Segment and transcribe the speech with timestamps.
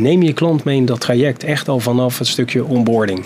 [0.00, 3.24] neem je klant mee in dat traject echt al vanaf het stukje onboarding.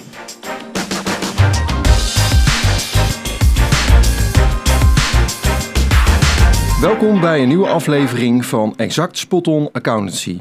[6.80, 10.40] Welkom bij een nieuwe aflevering van Exact Spot On Accountancy.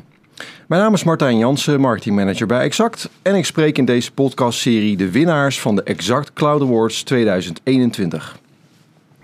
[0.68, 3.10] Mijn naam is Martijn Jansen, marketingmanager bij Exact.
[3.22, 8.40] En ik spreek in deze podcastserie de winnaars van de Exact Cloud Awards 2021.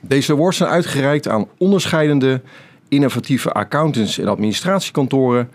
[0.01, 2.41] Deze awards zijn uitgereikt aan onderscheidende
[2.87, 5.49] innovatieve accountants en administratiekantoren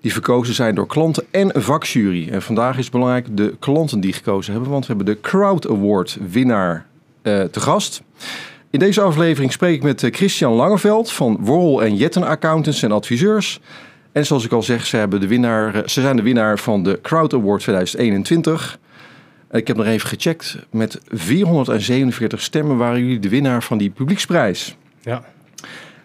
[0.00, 2.28] die verkozen zijn door klanten en een vakjury.
[2.28, 6.18] En vandaag is belangrijk de klanten die gekozen hebben, want we hebben de Crowd Award
[6.30, 6.86] winnaar
[7.22, 8.02] uh, te gast.
[8.70, 12.92] In deze aflevering spreek ik met eh, Christian Langeveld van Worrel en Jetten Accountants en
[12.92, 13.60] Adviseurs.
[14.12, 16.82] En zoals ik al zeg, ze, hebben de winnaar, eh, ze zijn de winnaar van
[16.82, 18.78] de Crowd Award 2021.
[19.50, 20.56] Ik heb nog even gecheckt.
[20.70, 24.76] Met 447 stemmen waren jullie de winnaar van die publieksprijs.
[25.00, 25.22] Ja.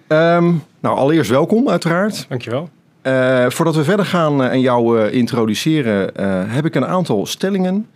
[0.08, 2.26] Um, nou, allereerst welkom uiteraard.
[2.30, 2.70] Dankjewel.
[3.08, 6.12] Uh, voordat we verder gaan en jou uh, introduceren,
[6.50, 7.88] heb ik een aantal stellingen.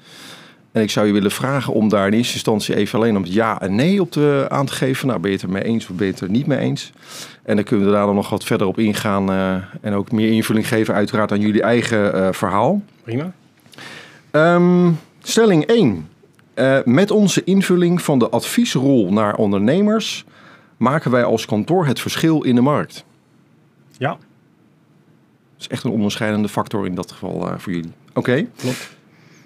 [0.72, 3.62] En ik zou je willen vragen om daar in eerste instantie even alleen om ja
[3.62, 5.08] en nee op te, aan te geven.
[5.08, 6.92] Nou, ben je het er mee eens of ben je het er niet mee eens?
[7.44, 9.32] En dan kunnen we daar dan nog wat verder op ingaan
[9.82, 12.82] en ook meer invulling geven uiteraard aan jullie eigen verhaal.
[13.04, 13.32] Prima.
[14.32, 16.08] Um, stelling 1.
[16.86, 20.26] met onze invulling van de adviesrol naar ondernemers
[20.78, 23.06] maken wij als kantoor het verschil in de markt.
[23.98, 24.18] Ja.
[25.60, 27.92] Is echt een onderscheidende factor in dat geval uh, voor jullie.
[28.10, 28.20] Oké.
[28.20, 28.50] Okay.
[28.56, 28.96] Klopt.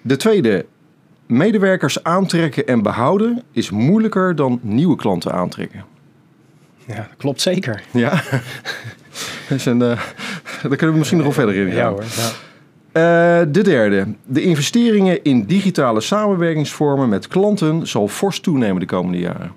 [0.02, 0.66] De tweede.
[1.26, 5.84] Medewerkers aantrekken en behouden is moeilijker dan nieuwe klanten aantrekken.
[6.86, 7.82] Ja, dat klopt zeker.
[7.90, 8.22] Ja.
[9.48, 10.00] dus een, uh,
[10.62, 11.76] daar kunnen we misschien nog wel verder in gaan.
[11.76, 12.04] Ja hoor.
[12.16, 12.30] Ja.
[13.42, 14.06] Uh, de derde.
[14.24, 19.52] De investeringen in digitale samenwerkingsvormen met klanten zal fors toenemen de komende jaren.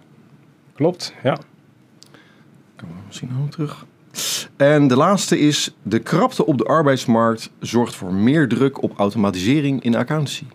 [0.75, 1.37] Klopt, ja.
[2.75, 3.85] Komen we misschien nog terug.
[4.57, 9.83] En de laatste is, de krapte op de arbeidsmarkt zorgt voor meer druk op automatisering
[9.83, 10.45] in accountancy.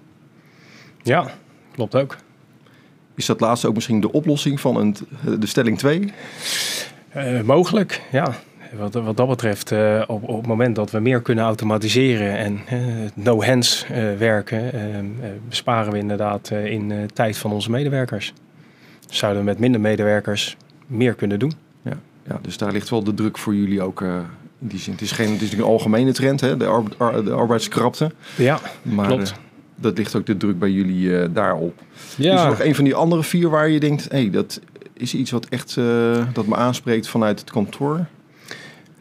[1.02, 1.30] Ja,
[1.74, 2.16] klopt ook.
[3.14, 4.96] Is dat laatste ook misschien de oplossing van een,
[5.38, 6.12] de stelling 2?
[7.16, 8.34] Uh, mogelijk, ja.
[8.78, 12.60] Wat, wat dat betreft, uh, op, op het moment dat we meer kunnen automatiseren en
[12.72, 13.86] uh, no-hands
[14.18, 14.70] werken,
[15.48, 18.32] besparen we inderdaad in tijd van onze medewerkers.
[19.08, 21.52] Zouden we met minder medewerkers meer kunnen doen.
[22.28, 24.16] Ja, dus daar ligt wel de druk voor jullie ook uh,
[24.60, 24.92] in die zin.
[24.92, 28.10] Het is, geen, het is een algemene trend, hè, de, ar ar de arbeidskrapte.
[28.36, 29.30] Ja, maar, klopt.
[29.30, 29.36] Uh,
[29.74, 31.80] dat ligt ook de druk bij jullie uh, daarop.
[32.16, 32.34] Ja.
[32.34, 34.60] Is er nog een van die andere vier waar je denkt, hé, hey, dat
[34.92, 35.74] is iets wat echt
[36.32, 38.06] dat me aanspreekt vanuit het kantoor?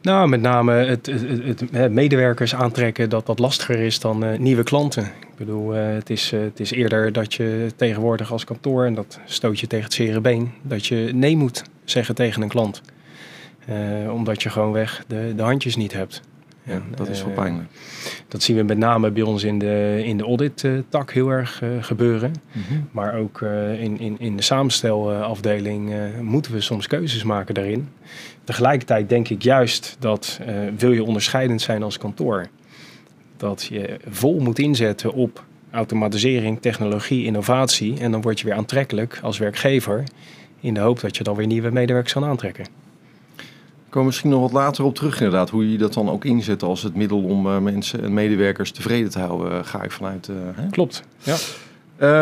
[0.02, 1.06] Nou, met name het,
[1.72, 5.04] het, medewerkers aantrekken dat wat lastiger is dan uh, nieuwe klanten.
[5.04, 8.94] Ik bedoel, uh, het, is, uh, het is eerder dat je tegenwoordig als kantoor, en
[8.94, 12.82] dat stoot je tegen het zere been, dat je nee moet zeggen tegen een klant.
[14.10, 16.22] Omdat je gewoon weg de, de handjes niet hebt.
[16.64, 17.70] Ja, en, dat is wel pijnlijk.
[18.28, 22.32] Dat zien we met name bij ons in de, in de audit-tak heel erg gebeuren.
[22.32, 22.58] Mhm.
[22.58, 22.88] Mm -hmm.
[22.92, 23.42] Maar ook
[23.80, 27.90] in, in, in de samenstelafdeling moeten we soms keuzes maken daarin.
[28.44, 30.40] Tegelijkertijd denk ik juist dat
[30.78, 32.48] wil je onderscheidend zijn als kantoor,
[33.38, 38.00] dat je vol moet inzetten op automatisering, technologie, innovatie.
[38.00, 40.04] En dan word je weer aantrekkelijk als werkgever
[40.60, 42.66] in de hoop dat je dan weer nieuwe medewerkers kan aantrekken.
[43.92, 46.64] Ik kom misschien nog wat later op terug inderdaad, hoe je dat dan ook inzet
[46.64, 50.30] als het middel om uh, mensen en medewerkers tevreden te houden, uh, ga ik vanuit.
[50.56, 50.70] Hè?
[50.70, 51.36] Klopt, ja.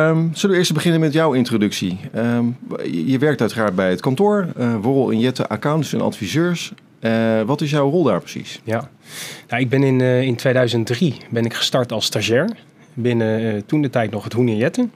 [0.09, 1.99] Um, zullen we eerst beginnen met jouw introductie?
[2.15, 6.73] Um, je, je, werkt uiteraard bij het kantoor, uh, Worrel en Jette Accountants en Adviseurs.
[7.01, 8.61] Uh, wat is jouw rol daar precies?
[8.63, 8.89] Ja,
[9.47, 12.49] nou, ik ben in, uh, in 2003 ben ik gestart als stagiair
[12.93, 14.91] binnen toen de tijd nog het Hoen en Jetten.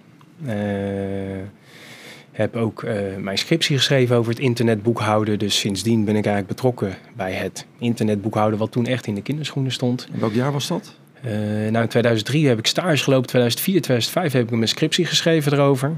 [2.33, 2.85] Heb ook
[3.17, 5.39] mijn scriptie geschreven over het internetboekhouden.
[5.39, 9.71] Dus sindsdien ben ik eigenlijk betrokken bij het internetboekhouden wat toen echt in de kinderschoenen
[9.71, 10.07] stond.
[10.13, 10.95] En welk jaar was dat?
[11.25, 11.31] Uh,
[11.71, 15.93] nou, in 2003 heb ik stage gelopen, 2004, 2005 heb ik mijn scriptie geschreven erover.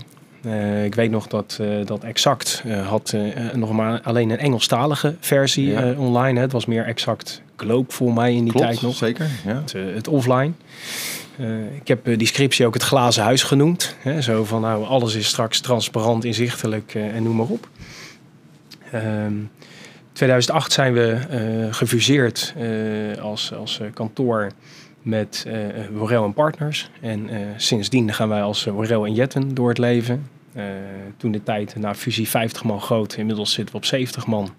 [0.45, 3.15] Uh, ik weet nog dat, uh, dat Exact had
[3.53, 5.93] nog maar alleen een Engelstalige versie ja.
[5.97, 6.35] online.
[6.35, 6.41] Hè.
[6.41, 8.95] Het was meer Exact Globe voor mij in die Klopt, tijd nog.
[8.95, 9.27] zeker.
[9.45, 9.53] Ja.
[9.53, 10.53] Het, het offline.
[11.75, 13.95] Ik heb die scriptie ook het glazen huis genoemd.
[13.99, 14.21] Hè.
[14.21, 17.67] Zo van, nou, alles is straks transparant, inzichtelijk en noem maar op.
[18.91, 19.49] In
[20.13, 21.17] 2008 zijn we
[21.71, 22.53] gefuseerd
[23.21, 24.51] als, als kantoor
[25.01, 26.89] met uh, en Partners.
[27.01, 30.27] En sindsdien gaan wij als Worel en Jetten door het leven.
[31.17, 34.49] Toen de tijd na fusie 50 man groot, inmiddels zitten we op 70 man.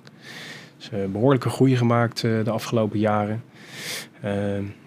[0.78, 3.43] Dus behoorlijke groei gemaakt de afgelopen jaren.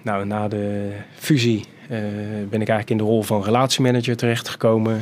[0.01, 1.65] nou, na de fusie
[2.49, 5.01] ben ik eigenlijk in de rol van relatiemanager terechtgekomen.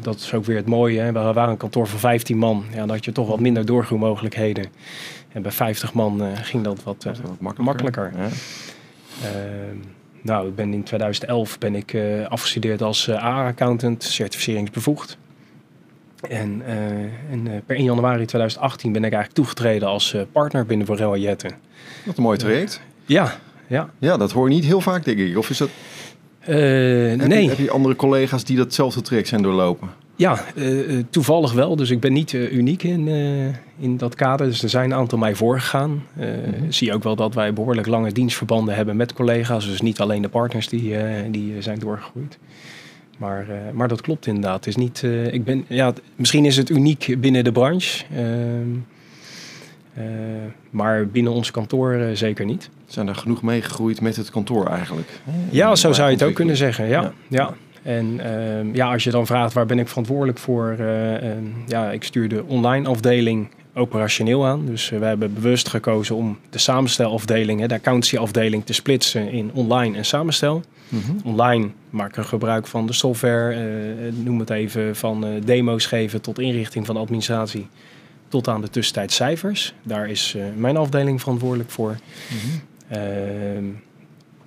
[0.00, 1.00] dat is ook weer het mooie.
[1.00, 1.12] Hè?
[1.12, 2.64] We waren een kantoor van 15 man.
[2.70, 4.66] Ja, dan had je toch wat minder doorgroeimogelijkheden.
[5.32, 7.64] En bij 50 man ging dat wat, wat makkelijker.
[7.64, 8.12] makkelijker.
[8.16, 8.28] Ja.
[9.22, 9.30] Uh,
[10.22, 15.18] nou, ik ben in 2011 ben ik uh, afgestudeerd als uh, A-accountant, certificeringsbevoegd.
[16.28, 16.72] En, uh,
[17.30, 21.50] en per 1 januari 2018 ben ik eigenlijk toegetreden als partner binnen Borrell Jette.
[22.04, 22.80] Wat een mooi traject.
[23.06, 23.90] Ja, ja.
[23.98, 25.38] Ja, dat hoor je niet heel vaak, denk ik.
[25.38, 25.70] Of is dat...
[26.44, 27.42] heb nee.
[27.42, 29.88] Je, heb je andere collega's die datzelfde traject zijn doorlopen?
[30.16, 31.76] Ja, uh, toevallig wel.
[31.76, 33.46] Dus ik ben niet uh, uniek in, uh,
[33.78, 34.46] in dat kader.
[34.46, 35.90] Dus er zijn een aantal mij voorgegaan.
[35.90, 36.72] Mm -hmm.
[36.72, 39.66] Zie ook wel dat wij behoorlijk lange dienstverbanden hebben met collega's.
[39.66, 40.94] Dus niet alleen de partners die,
[41.30, 42.38] die zijn doorgegroeid.
[43.18, 44.54] Maar, maar dat klopt inderdaad.
[44.54, 48.04] Het is niet, ik ben, ja, misschien is het uniek binnen de branche.
[49.96, 50.06] Ehm,
[50.70, 52.70] maar binnen ons kantoor zeker niet.
[52.86, 55.20] Zijn er genoeg meegegroeid met het kantoor eigenlijk?
[55.50, 56.86] Ja, zo zou je het ook kunnen zeggen.
[56.86, 57.02] ja.
[57.02, 57.12] ja.
[57.28, 57.54] ja.
[57.82, 61.30] En uh, ja, als je dan vraagt waar ben ik verantwoordelijk voor, uh, uh,
[61.66, 64.66] ja, ik stuur de online afdeling operationeel aan.
[64.66, 70.04] Dus we hebben bewust gekozen om de samenstelafdeling, de accountancyafdeling, te splitsen in online en
[70.04, 70.62] samenstel.
[70.88, 71.16] Mm -hmm.
[71.24, 73.56] Online maken we gebruik van de software,
[74.10, 77.68] noem het even, van demo's geven tot inrichting van de administratie.
[78.32, 79.74] Tot aan de tussentijd cijfers.
[79.82, 81.96] Daar is mijn afdeling verantwoordelijk voor.
[82.30, 83.80] Mm -hmm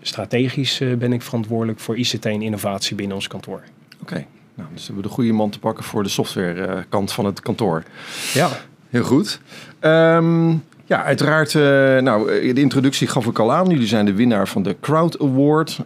[0.08, 3.62] strategisch uh, ben ik verantwoordelijk voor ICT en innovatie binnen ons kantoor.
[4.02, 7.26] Oké, nou, dus hebben we de goede man te pakken voor de softwarekant uh, van
[7.26, 7.84] het kantoor.
[8.34, 8.50] Ja.
[8.90, 9.40] Heel goed.
[9.82, 11.62] Um, ja, uiteraard, uh,
[12.00, 13.70] nou, de introductie gaf ik al aan.
[13.70, 15.80] Jullie zijn de winnaar van de Crowd Award.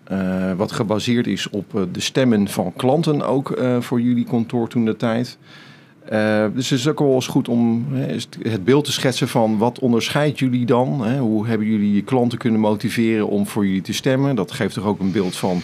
[0.58, 5.38] wat gebaseerd is op de stemmen van klanten ook voor jullie kantoor toen de tijd.
[6.10, 8.16] Uh, dus het is ook wel eens goed om hè,
[8.50, 11.06] het beeld te schetsen van wat onderscheidt jullie dan?
[11.06, 11.20] Hè?
[11.20, 14.36] Hoe hebben jullie je klanten kunnen motiveren om voor jullie te stemmen?
[14.36, 15.62] Dat geeft toch ook een beeld van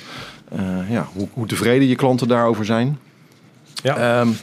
[0.60, 3.00] uh, ja, hoe, hoe, tevreden je klanten daarover zijn.
[3.84, 4.20] Ja.
[4.20, 4.36] Um,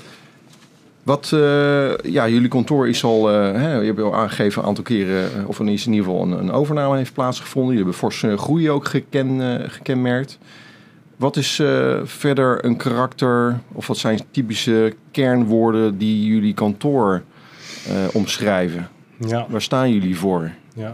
[1.02, 5.46] wat, uh, ja, jullie kantoor is al, hè, je hebt al aangegeven een aantal keren,
[5.46, 7.74] of in ieder geval een, een overname heeft plaatsgevonden.
[7.74, 10.38] Jullie hebben forse groei ook geken, gekenmerkt.
[11.22, 17.22] Wat is uh, verder een karakter, of wat zijn typische kernwoorden die jullie kantoor
[17.88, 18.88] uh, omschrijven?
[19.26, 19.46] Ja.
[19.48, 20.50] Waar staan jullie voor?
[20.74, 20.90] Ja.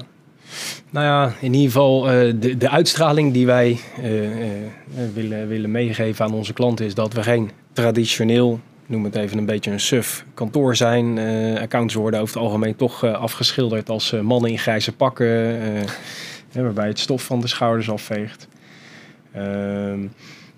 [0.90, 3.80] Nou ja, in ieder geval uh, de, de uitstraling die wij
[5.14, 9.46] willen, willen meegeven aan onze klanten is dat we geen traditioneel, noem het even een
[9.46, 11.18] beetje een suf kantoor zijn.
[11.58, 15.58] accounts worden over het algemeen toch afgeschilderd als mannen in grijze pakken,
[16.52, 18.48] waarbij het stof van de schouders afveegt.
[19.38, 20.08] Uh,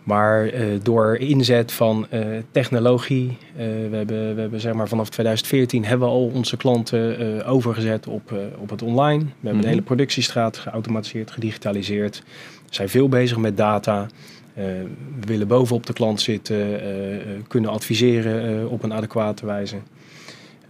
[0.04, 3.56] maar uh, door inzet van uh, technologie, uh,
[3.90, 8.34] we hebben, we hebben zeg maar vanaf 2014 hebben we al onze klanten overgezet op,
[8.58, 9.18] op het online.
[9.18, 9.60] We hebben mm -hmm.
[9.60, 12.22] de hele productiestraat geautomatiseerd, gedigitaliseerd.
[12.68, 14.06] We zijn veel bezig met data.
[14.54, 14.86] we
[15.26, 16.80] willen bovenop de klant zitten,
[17.48, 19.76] kunnen adviseren op een adequate wijze.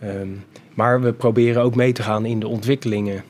[0.05, 3.25] Um, maar we proberen ook mee te gaan in de ontwikkelingen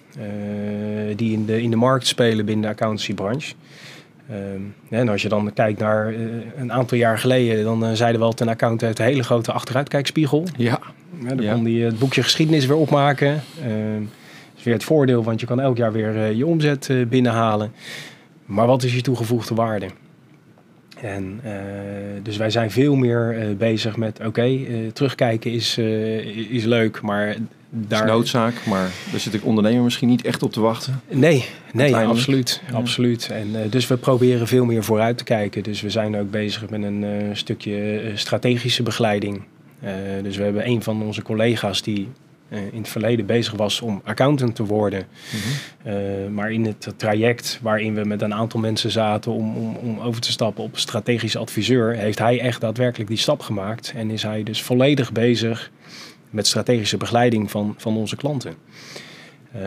[1.17, 3.55] die in de, in de markt spelen binnen de accountancybranche.
[4.33, 6.19] Um, en als je dan kijkt naar uh,
[6.57, 9.53] een aantal jaar geleden, dan uh, zeiden we altijd een account heeft een hele grote
[9.53, 10.45] achteruitkijkspiegel.
[10.57, 10.81] Ja.
[11.23, 11.53] ja dan ja.
[11.53, 13.29] kon die het boekje geschiedenis weer opmaken.
[13.29, 17.73] Uh, dat is weer het voordeel, want je kan elk jaar weer je omzet binnenhalen.
[18.45, 19.87] Maar wat is je toegevoegde waarde?
[21.03, 21.41] En
[22.23, 25.79] dus wij zijn veel meer bezig met, oké, okay, terugkijken is,
[26.49, 27.37] is leuk, maar
[27.71, 28.05] daar...
[28.05, 31.01] is noodzaak, maar daar zit ik ondernemer misschien niet echt op te wachten.
[31.09, 32.63] Nee, nee absoluut.
[32.71, 32.77] Ja.
[32.77, 33.29] absoluut.
[33.31, 35.63] En, dus we proberen veel meer vooruit te kijken.
[35.63, 39.43] Dus we zijn ook bezig met een stukje strategische begeleiding.
[40.23, 42.09] dus we hebben een van onze collega's die
[42.51, 45.07] in het verleden bezig was om accountant te worden.
[45.07, 45.41] Mm
[45.83, 46.35] -hmm.
[46.35, 50.21] maar in het traject waarin we met een aantal mensen zaten om, om, om over
[50.21, 53.93] te stappen op strategisch adviseur, heeft hij echt daadwerkelijk die stap gemaakt.
[53.97, 55.71] En is hij dus volledig bezig
[56.31, 58.55] met strategische begeleiding van, van onze klanten.
[59.57, 59.63] Uh,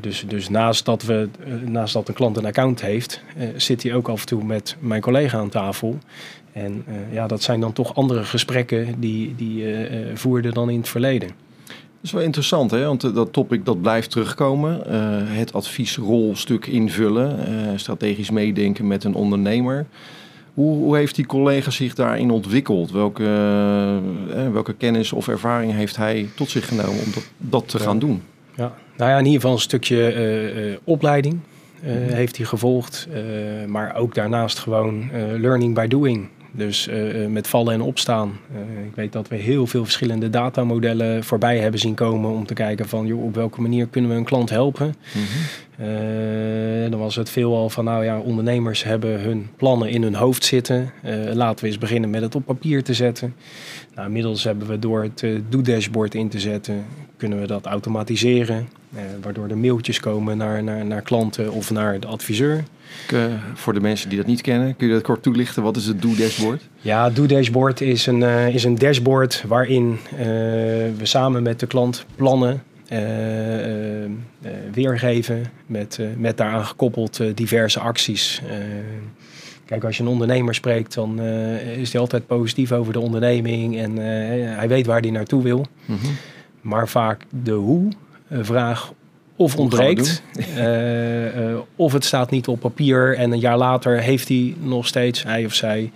[0.00, 3.82] dus, dus naast, dat we, uh, naast dat een klant een account heeft, uh, zit
[3.82, 5.98] hij ook af en toe met mijn collega aan tafel.
[6.52, 9.64] En ja, dat zijn dan toch andere gesprekken die, die
[10.14, 11.30] voerden dan in het verleden.
[12.06, 12.84] Dat is wel interessant, hè?
[12.84, 14.82] want dat topic dat blijft terugkomen.
[15.36, 17.38] het adviesrolstuk invullen,
[17.80, 19.86] strategisch meedenken met een ondernemer.
[20.54, 22.90] Hoe, hoe, heeft die collega zich daarin ontwikkeld?
[22.90, 23.24] Welke,
[24.34, 27.84] eh, welke kennis of ervaring heeft hij tot zich genomen om dat, dat te ja.
[27.84, 28.22] gaan doen?
[28.54, 31.38] Ja, nou ja, in ieder geval een stukje uh, uh, opleiding
[31.84, 32.14] uh, -hmm.
[32.14, 33.08] heeft hij gevolgd.
[33.66, 35.10] maar ook daarnaast gewoon
[35.40, 36.28] learning by doing.
[36.56, 38.38] Dus uh, met vallen en opstaan.
[38.52, 42.54] Uh, ik weet dat we heel veel verschillende datamodellen voorbij hebben zien komen om te
[42.54, 44.86] kijken van joh, op welke manier kunnen we een klant helpen.
[44.86, 45.86] Mm -hmm.
[45.86, 50.44] uh, dan was het veelal van nou ja, ondernemers hebben hun plannen in hun hoofd
[50.44, 50.92] zitten.
[51.32, 53.34] laten we eens beginnen met het op papier te zetten.
[53.94, 56.84] Nou, inmiddels hebben we door het do-dashboard in te zetten,
[57.16, 58.68] kunnen we dat automatiseren.
[59.22, 62.64] waardoor er mailtjes komen naar, naar, naar klanten of naar de adviseur.
[63.12, 65.62] Uh, voor de mensen die dat niet kennen, kun je dat kort toelichten?
[65.62, 66.62] Wat is het Do-dashboard?
[66.80, 72.06] Ja, Do-dashboard is, een uh, is een dashboard waarin uh, we samen met de klant
[72.16, 72.62] plannen
[74.72, 78.42] weergeven met, met daaraan gekoppeld diverse acties.
[79.64, 81.20] Kijk, als je een ondernemer spreekt, dan
[81.76, 83.96] is hij altijd positief over de onderneming en
[84.56, 85.66] hij weet waar hij naartoe wil.
[85.84, 86.16] Mm -hmm.
[86.66, 88.92] Maar vaak de hoe-vraag
[89.36, 90.22] of ontbreekt,
[90.56, 94.86] uh, uh, of het staat niet op papier en een jaar later heeft hij nog
[94.86, 95.92] steeds, hij of zij,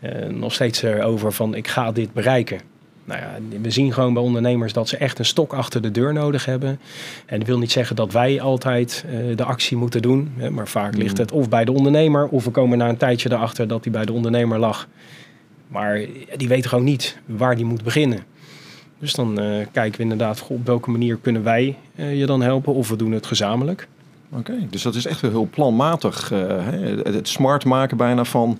[0.00, 2.60] uh, nog steeds erover van ik ga dit bereiken.
[3.04, 6.12] Nou ja, we zien gewoon bij ondernemers dat ze echt een stok achter de deur
[6.12, 6.80] nodig hebben.
[7.26, 10.94] En dat wil niet zeggen dat wij altijd de actie moeten doen, hè, maar vaak
[10.96, 13.92] ligt het of bij de ondernemer of we komen na een tijdje erachter dat die
[13.92, 14.88] bij de ondernemer lag.
[15.68, 16.00] Maar
[16.36, 18.30] die weet gewoon niet waar die moet beginnen.
[19.00, 22.74] Dus dan uh, kijken we inderdaad op welke manier kunnen wij uh, je dan helpen
[22.74, 23.88] of we doen het gezamenlijk.
[24.32, 26.32] Oké, dus dat is echt wel heel planmatig.
[26.32, 26.40] Uh,
[27.04, 28.58] het, het, smart maken bijna van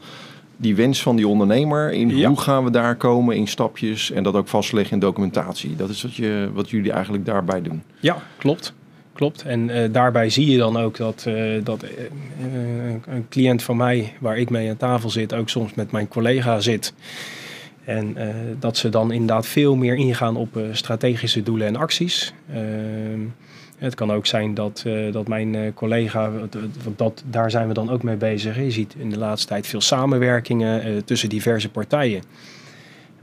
[0.57, 1.93] die wens van die ondernemer.
[1.93, 2.29] In ja.
[2.29, 5.77] hoe gaan we daar komen in stapjes en dat ook vastleggen in documentatie.
[5.77, 7.83] Dat is wat, je, wat jullie eigenlijk daarbij doen.
[8.01, 8.73] Ja, klopt.
[9.13, 9.43] Klopt.
[9.43, 11.27] En daarbij zie je dan ook dat,
[11.63, 11.85] dat
[13.07, 16.61] een cliënt van mij, waar ik mee aan tafel zit, ook soms met mijn collega
[16.61, 16.93] zit.
[17.85, 22.33] En uh, dat ze dan inderdaad veel meer ingaan op uh, strategische doelen en acties.
[22.51, 22.59] Uh,
[23.79, 26.31] het kan ook zijn dat, dat mijn collega,
[26.97, 28.57] dat, daar zijn we dan ook mee bezig.
[28.57, 32.23] Je ziet in de laatste tijd veel samenwerkingen tussen diverse partijen.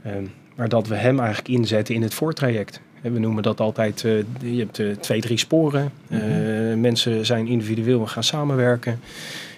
[0.02, 0.24] Ehm,
[0.56, 2.80] maar dat we hem eigenlijk inzetten in het voortraject.
[3.00, 4.00] We noemen dat altijd,
[4.40, 5.92] je hebt twee, drie sporen.
[6.08, 9.00] Mm mensen zijn individueel gaan samenwerken.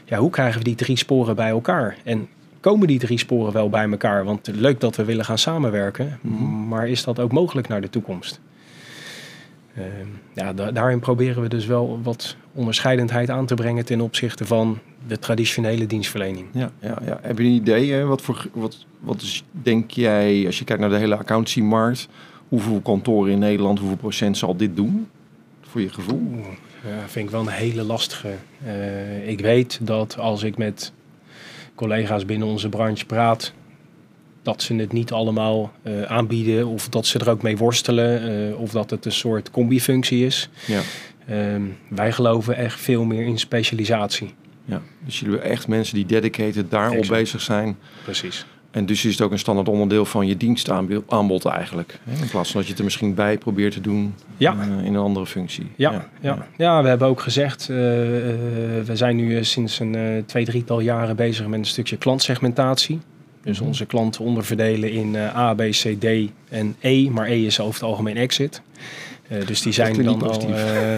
[0.04, 1.96] Ja, hoe krijgen we die drie sporen bij elkaar?
[2.04, 2.28] En
[2.60, 4.24] komen die drie sporen wel bij elkaar?
[4.24, 6.68] Want leuk dat we willen gaan samenwerken, mhm.
[6.68, 8.40] maar is dat ook mogelijk naar de toekomst?
[9.78, 9.84] Uh,
[10.32, 15.18] ja, daarin proberen we dus wel wat onderscheidendheid aan te brengen ten opzichte van de
[15.18, 16.46] traditionele dienstverlening.
[16.52, 17.18] Ja, ja, ja.
[17.22, 18.04] Heb je een idee?
[18.04, 22.08] Wat, voor, wat, wat is, denk jij, als je kijkt naar de hele accountancy-markt,
[22.48, 25.08] hoeveel kantoren in Nederland, hoeveel procent zal dit doen?
[25.60, 26.44] Voor je gevoel?
[26.88, 28.34] ja, vind ik wel een hele lastige.
[28.66, 30.92] Uh, ik weet dat als ik met
[31.80, 33.52] collega's binnen onze branche praat,
[34.42, 38.60] dat ze het niet allemaal uh, aanbieden of dat ze er ook mee worstelen uh,
[38.60, 40.48] of dat het een soort combifunctie is.
[40.66, 40.80] Ja.
[41.54, 44.34] Um, wij geloven echt veel meer in specialisatie.
[44.64, 47.76] Ja, dus jullie hebben echt mensen die dedicated daarop bezig zijn.
[48.04, 48.46] Precies.
[48.70, 51.98] En dus is het ook een standaard onderdeel van je dienstaanbod eigenlijk.
[52.20, 54.54] In plaats van dat je het er misschien bij probeert te doen ja.
[54.54, 55.66] Uh, in een andere functie.
[55.76, 56.46] Ja, ja, ja.
[56.56, 57.82] ja we hebben ook gezegd, uh, uh,
[58.84, 63.00] we zijn nu sinds een twee, drietal jaren bezig met een stukje klantsegmentatie.
[63.42, 66.06] Dus mm onze klanten onderverdelen in A, B, C, D
[66.48, 67.10] en E.
[67.10, 68.62] Maar E is over het algemeen exit.
[69.32, 70.50] Uh, dus die zijn dan al.
[70.50, 70.56] Uh,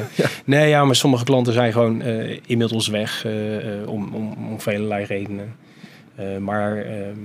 [0.22, 0.26] ja.
[0.44, 3.26] Nee, ja, maar sommige klanten zijn gewoon uh, inmiddels weg
[3.86, 5.54] om, om, om velelei redenen.
[6.40, 7.18] maar ehm,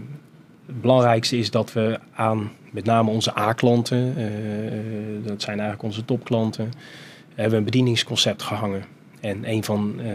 [0.67, 6.05] het belangrijkste is dat we aan met name onze A-klanten, uh, dat zijn eigenlijk onze
[6.05, 6.71] topklanten,
[7.35, 8.83] hebben een bedieningsconcept gehangen.
[9.19, 10.05] En een van uh,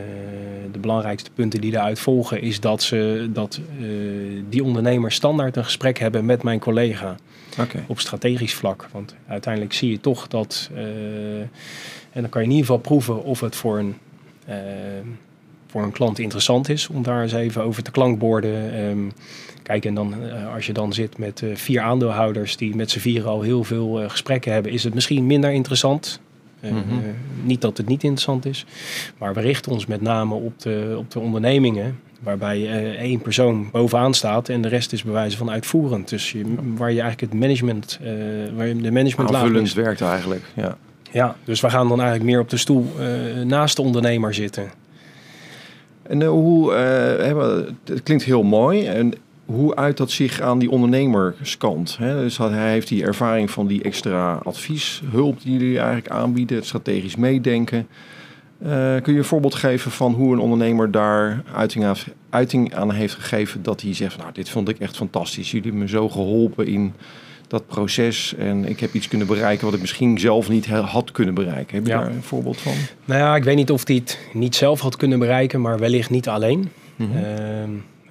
[0.73, 5.65] de belangrijkste punten die daaruit volgen is dat, ze, dat uh, die ondernemers standaard een
[5.65, 7.17] gesprek hebben met mijn collega.
[7.61, 7.85] Okay.
[7.87, 8.89] Op strategisch vlak.
[8.93, 10.71] Want uiteindelijk zie je toch dat.
[12.13, 13.95] en dan kan je in ieder geval proeven of het voor een
[15.67, 18.79] voor een klant interessant is om daar eens even over te klankborden.
[18.81, 19.13] Um,
[19.63, 22.99] kijk, en dan uh, als je dan zit met uh, vier aandeelhouders die met z'n
[22.99, 26.21] vieren al heel veel uh, gesprekken hebben, is het misschien minder interessant.
[26.61, 27.03] Mm -hmm.
[27.43, 28.67] niet dat het niet interessant is,
[29.19, 34.15] maar we richten ons met name op de, op de ondernemingen waarbij één persoon bovenaan
[34.15, 36.09] staat en de rest is bewijzen van uitvoerend.
[36.09, 37.99] Dus je, waar je eigenlijk het management,
[38.57, 40.77] waar je de management Aanvullend werkt eigenlijk, ja.
[41.11, 42.87] Ja, dus we gaan dan eigenlijk meer op de stoel
[43.45, 44.71] naast de ondernemer zitten.
[46.03, 46.73] En uh, hoe,
[47.25, 48.87] uh, het klinkt heel mooi.
[48.87, 49.13] En
[49.53, 51.97] hoe uit dat zich aan die ondernemerskant?
[51.97, 52.21] Hè?
[52.23, 57.17] Dus hij heeft die ervaring van die extra advieshulp die jullie eigenlijk aanbieden, het strategisch
[57.17, 57.87] meedenken.
[58.63, 58.69] Uh,
[59.03, 61.97] kun je een voorbeeld geven van hoe een ondernemer daar uiting aan,
[62.31, 65.51] uiting aan heeft gegeven dat hij zegt, nou dit vond ik echt fantastisch.
[65.51, 66.93] Jullie hebben me zo geholpen in
[67.49, 68.35] dat proces.
[68.35, 71.75] En ik heb iets kunnen bereiken wat ik misschien zelf niet had kunnen bereiken.
[71.77, 72.73] Heb je daar een voorbeeld van?
[73.05, 76.11] Nou ja, ik weet niet of hij het niet zelf had kunnen bereiken, maar wellicht
[76.11, 76.69] niet alleen.
[76.97, 77.11] Mm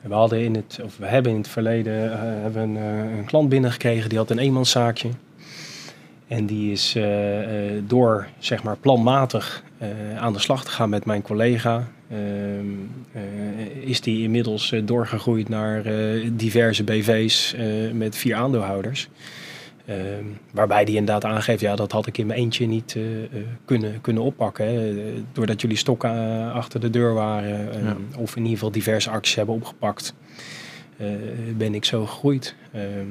[0.02, 3.26] we, hadden in het, of we hebben in het verleden uh, hebben een, uh, een,
[3.26, 5.10] klant binnengekregen die had een eenmanszaakje.
[6.28, 7.06] En die is uh,
[7.88, 9.64] door zeg maar planmatig
[10.18, 11.88] aan de slag te gaan met mijn collega.
[12.10, 12.66] Ehm,
[13.80, 15.84] is die inmiddels doorgegroeid naar
[16.32, 17.56] diverse BV's
[17.94, 19.10] met vier aandeelhouders.
[19.86, 23.04] Ehm, waarbij die inderdaad aangeeft, ja, dat had ik in mijn eentje niet uh,
[23.66, 24.66] kunnen, kunnen oppakken.
[24.66, 24.94] Hè.
[25.32, 29.56] Doordat jullie stokken achter de deur waren, ehm, of in ieder geval diverse acties hebben
[29.56, 30.14] opgepakt,
[31.58, 32.56] ben ik zo gegroeid.
[32.72, 33.08] Ehm,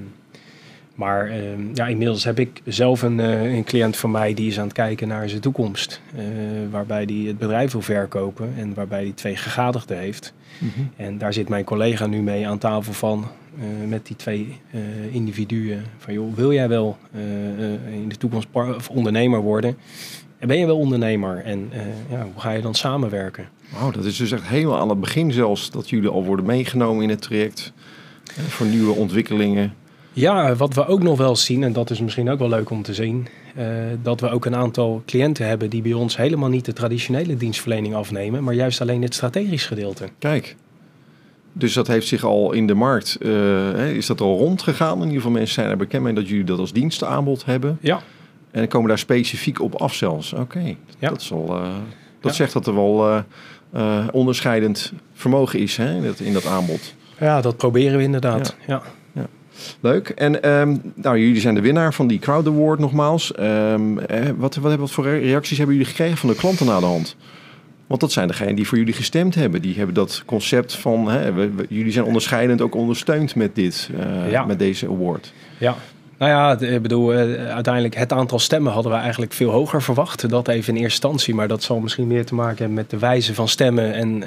[1.00, 1.32] maar
[1.74, 4.72] ja, inmiddels heb ik zelf een, uh, een cliënt van mij die is aan het
[4.72, 6.00] kijken naar zijn toekomst.
[6.14, 6.22] Uh,
[6.70, 10.32] waarbij hij het bedrijf wil verkopen en waarbij hij twee gegadigden heeft.
[10.58, 10.80] Mhm.
[10.96, 13.28] En daar zit mijn collega nu mee aan tafel van
[13.88, 14.60] met die twee
[15.10, 15.84] individuen.
[15.98, 16.98] Van joh, wil jij wel
[17.92, 18.48] in de toekomst
[18.90, 19.76] ondernemer worden?
[20.38, 21.44] En ben je wel ondernemer?
[21.44, 21.70] En
[22.10, 23.48] ja, hoe ga je dan samenwerken?
[23.72, 27.02] Wauw, dat is dus echt helemaal aan het begin zelfs dat jullie al worden meegenomen
[27.02, 27.72] in het traject.
[28.48, 29.74] voor nieuwe ontwikkelingen.
[30.12, 32.82] Ja, wat we ook nog wel zien, en dat is misschien ook wel leuk om
[32.82, 33.28] te zien,
[33.58, 33.66] uh,
[34.02, 37.94] dat we ook een aantal cliënten hebben die bij ons helemaal niet de traditionele dienstverlening
[37.94, 40.08] afnemen, maar juist alleen het strategisch gedeelte.
[40.18, 40.56] Kijk,
[41.52, 44.96] dus dat heeft zich al in de markt, uh, is dat al rondgegaan?
[44.96, 47.78] In ieder geval mensen zijn er bekend mee dat jullie dat als dienstaanbod hebben.
[47.80, 48.00] Ja.
[48.50, 50.32] En komen daar specifiek op af zelfs.
[50.32, 51.08] Oké, ja.
[51.08, 51.68] dat, is al, uh,
[52.20, 53.24] dat zegt dat er wel
[54.12, 56.94] onderscheidend vermogen is hè, in, dat, in dat aanbod.
[57.20, 58.56] Ja, dat proberen we inderdaad.
[58.66, 58.82] ja.
[59.80, 60.08] Leuk.
[60.08, 63.32] En ehm, nou, jullie zijn de winnaar van die Crowd Award nogmaals.
[63.40, 63.98] Um,
[64.36, 67.16] wat, wat, wat voor reacties hebben jullie gekregen van de klanten na de hand?
[67.90, 69.62] Want dat zijn degenen die voor jullie gestemd hebben.
[69.62, 73.90] Die hebben dat concept van, hè, jullie zijn onderscheidend ook ondersteund met dit,
[74.30, 75.32] uh, met deze award.
[75.58, 75.76] Ja,
[76.18, 77.18] nou ja, ik bedoel, uh,
[77.52, 80.28] uiteindelijk het aantal stemmen hadden we eigenlijk veel hoger verwacht.
[80.28, 82.98] Dat even in eerste instantie, maar dat zal misschien meer te maken hebben met de
[82.98, 83.92] wijze van stemmen.
[83.94, 84.22] En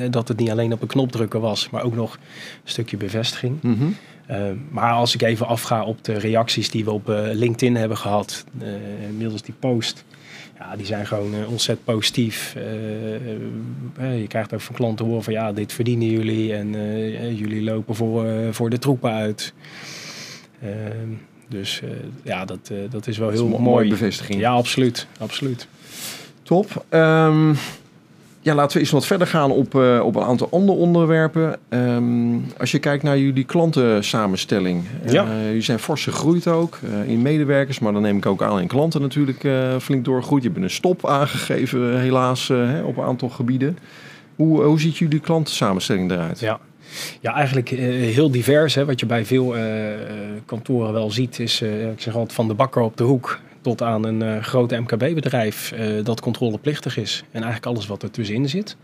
[0.00, 2.96] uh, dat het niet alleen op een knop drukken was, maar ook nog een stukje
[2.96, 3.58] bevestiging.
[3.60, 3.96] Mm -hmm.
[4.30, 4.36] Uh,
[4.70, 8.68] maar als ik even afga op de reacties die we op LinkedIn hebben gehad, uh,
[9.16, 10.04] middels die post,
[10.58, 12.52] ja, die zijn gewoon ontzettend positief.
[13.96, 16.72] je krijgt ook van klanten horen van ja, dit verdienen jullie en
[17.36, 19.52] jullie lopen voor, voor de troepen uit.
[20.62, 21.08] Ehm,
[21.48, 21.82] dus
[22.22, 23.62] ja, dat, dat is wel heel mooi.
[23.62, 24.40] mooie bevestiging.
[24.40, 25.06] Ja, absoluut.
[25.18, 25.68] absoluut.
[26.42, 26.84] Top.
[26.90, 27.56] Um,
[28.48, 31.58] ja, laten we eens wat verder gaan op, uh, op een aantal andere onderwerpen.
[31.68, 34.84] Um, als je kijkt naar jullie klantensamenstelling.
[35.06, 35.24] Ja.
[35.24, 38.60] Uh, jullie zijn fors gegroeid ook uh, in medewerkers, maar dan neem ik ook aan
[38.60, 39.48] in klanten natuurlijk
[39.82, 40.42] flink doorgegroeid.
[40.42, 42.50] Je hebt een stop aangegeven helaas
[42.84, 43.78] op een aantal gebieden.
[44.36, 46.40] Hoe, hoe ziet jullie klantensamenstelling eruit?
[46.40, 46.58] Ja,
[47.20, 48.74] ja, eigenlijk heel divers.
[48.74, 48.84] Hè.
[48.84, 49.54] Wat je bij veel
[50.46, 54.04] kantoren wel ziet, is ik zeg altijd van de bakker op de hoek tot aan
[54.04, 57.24] een uh, groot MKB-bedrijf uh, dat controleplichtig is.
[57.30, 58.76] En eigenlijk alles wat er tussenin zit.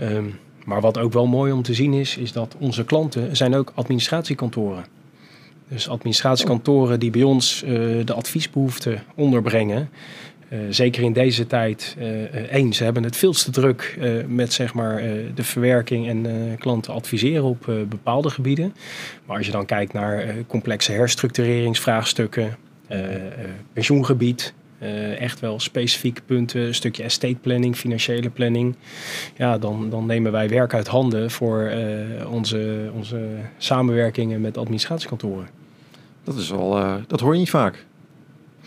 [0.00, 3.54] Um, maar wat ook wel mooi om te zien is, is dat onze klanten zijn
[3.54, 4.84] ook administratiekantoren.
[5.68, 7.70] Dus administratiekantoren die bij ons uh,
[8.04, 9.88] de adviesbehoeften onderbrengen.
[10.70, 11.96] zeker in deze tijd.
[12.50, 15.02] één, ze hebben het veel te druk met zeg maar,
[15.34, 16.26] de verwerking en
[16.58, 18.74] klanten adviseren op bepaalde gebieden.
[19.26, 22.54] Maar als je dan kijkt naar complexe herstructureringsvraagstukken, eh, eh,
[23.72, 24.54] pensioengebied.
[24.84, 28.74] Uh, echt wel specifieke punten, een stukje estate planning, financiële planning.
[29.36, 35.48] Ja, dan, dan nemen wij werk uit handen voor uh, onze, onze samenwerkingen met administratiekantoren.
[36.24, 37.84] Dat is uh, dat hoor je niet vaak.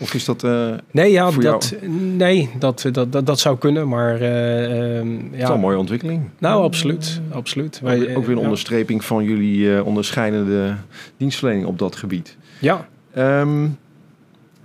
[0.00, 0.46] Of is dat
[0.90, 1.74] nee, ja, dat,
[2.16, 4.14] nee dat, dat, dat, dat zou kunnen, maar...
[4.14, 5.30] Ehm, ja.
[5.30, 6.28] Het is een mooie ontwikkeling.
[6.38, 7.20] Nou, absoluut.
[7.30, 7.80] absoluut.
[7.80, 10.74] Wij, ook weer een onderstreping van jullie onderscheidende
[11.16, 12.36] dienstverlening op dat gebied.
[12.58, 12.88] Ja.
[13.16, 13.78] Um,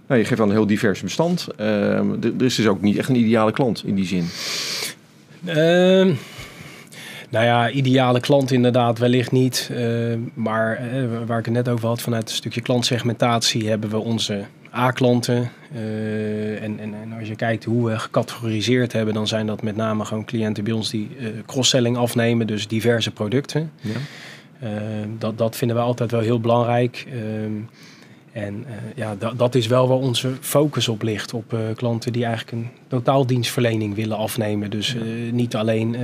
[0.07, 1.47] nou, je geeft dan een heel divers bestand.
[1.59, 4.25] Uh, er is dus ook niet echt een ideale klant in die zin.
[5.45, 6.15] Uh,
[7.29, 9.69] nou ja, ideale klant inderdaad wellicht niet.
[9.71, 13.97] Uh, maar uh, waar ik het net over had, vanuit een stukje klantsegmentatie hebben we
[13.97, 14.43] onze
[14.75, 15.51] A-klanten.
[15.75, 19.75] Uh, en, en, en, als je kijkt hoe we gecategoriseerd hebben, dan zijn dat met
[19.75, 21.09] name gewoon cliënten bij ons die
[21.45, 23.71] cross-selling afnemen, dus diverse producten.
[23.81, 23.97] Ja.
[25.17, 27.07] dat, dat vinden we altijd wel heel belangrijk.
[28.33, 31.33] Ehm, en uh, ja, dat, dat is wel waar onze focus op ligt.
[31.33, 34.69] Op uh, klanten die eigenlijk een totaaldienstverlening willen afnemen.
[34.69, 35.97] Dus uh, niet alleen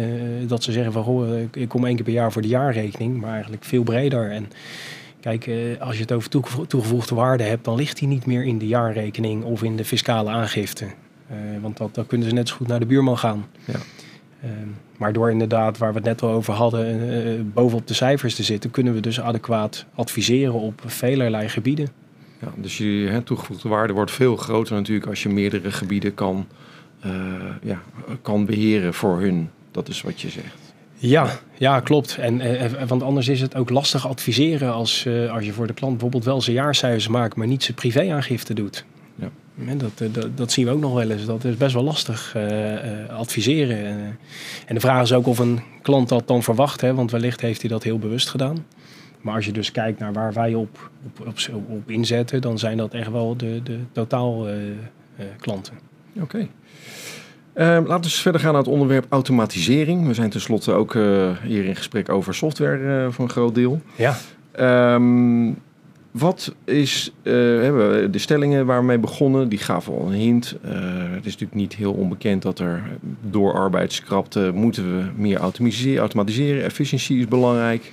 [0.48, 3.34] dat ze zeggen van goh, ik kom één keer per jaar voor de jaarrekening, maar
[3.34, 4.32] eigenlijk veel breder.
[4.32, 4.48] En
[5.20, 6.30] kijk, als je het over
[6.68, 10.30] toegevoegde waarde hebt, dan ligt die niet meer in de jaarrekening of in de fiscale
[10.30, 10.86] aangifte.
[11.62, 13.46] want dat, dan kunnen ze net zo goed naar de buurman gaan.
[13.66, 13.80] Ja.
[14.98, 18.72] maar door inderdaad, waar we het net al over hadden, bovenop de cijfers te zitten,
[18.72, 21.90] kunnen we dus adequaat adviseren op velerlei gebieden.
[22.42, 26.48] Ja, dus je toegevoegde waarde wordt veel groter natuurlijk als je meerdere gebieden kan,
[27.06, 27.14] uh,
[27.62, 27.82] ja,
[28.22, 29.50] kan beheren voor hun.
[29.72, 30.56] Dat is wat je zegt.
[30.96, 32.18] Ja, ja klopt.
[32.18, 35.74] En, en, want anders is het ook lastig adviseren als, uh, als je voor de
[35.74, 38.86] klant bijvoorbeeld wel zijn jaarcijfers maakt, maar niet zijn privéaangifte doet.
[39.16, 39.30] Ja.
[39.76, 41.26] Dat, dat, dat, zien we ook nog wel eens.
[41.26, 43.78] Dat is best wel lastig uh, adviseren.
[44.66, 47.62] en de vraag is ook of een klant dat dan verwacht, hè, want wellicht heeft
[47.62, 48.66] hij dat heel bewust gedaan.
[49.22, 52.78] Maar als je dus kijkt naar waar wij op, op, op, op inzetten, dan zijn
[52.78, 54.56] dat echt wel de, de totaal uh,
[55.40, 55.74] klanten.
[56.22, 56.48] Oké.
[57.54, 60.08] Ehm, laten we eens verder gaan naar het onderwerp automatisering.
[60.08, 63.82] We zijn tenslotte ook uh, hier in gesprek over software uh, voor een groot deel.
[63.96, 64.16] Ja.
[64.94, 65.58] Um,
[66.12, 69.50] wat is uh, de stellingen waar we mee begonnen?
[69.50, 70.56] Die gaven al een hint.
[70.62, 72.82] het is natuurlijk niet heel onbekend dat er
[73.22, 76.00] door arbeidskrapte moeten we meer automatiseren.
[76.00, 76.64] automatiseren.
[76.64, 77.92] Efficiëntie is belangrijk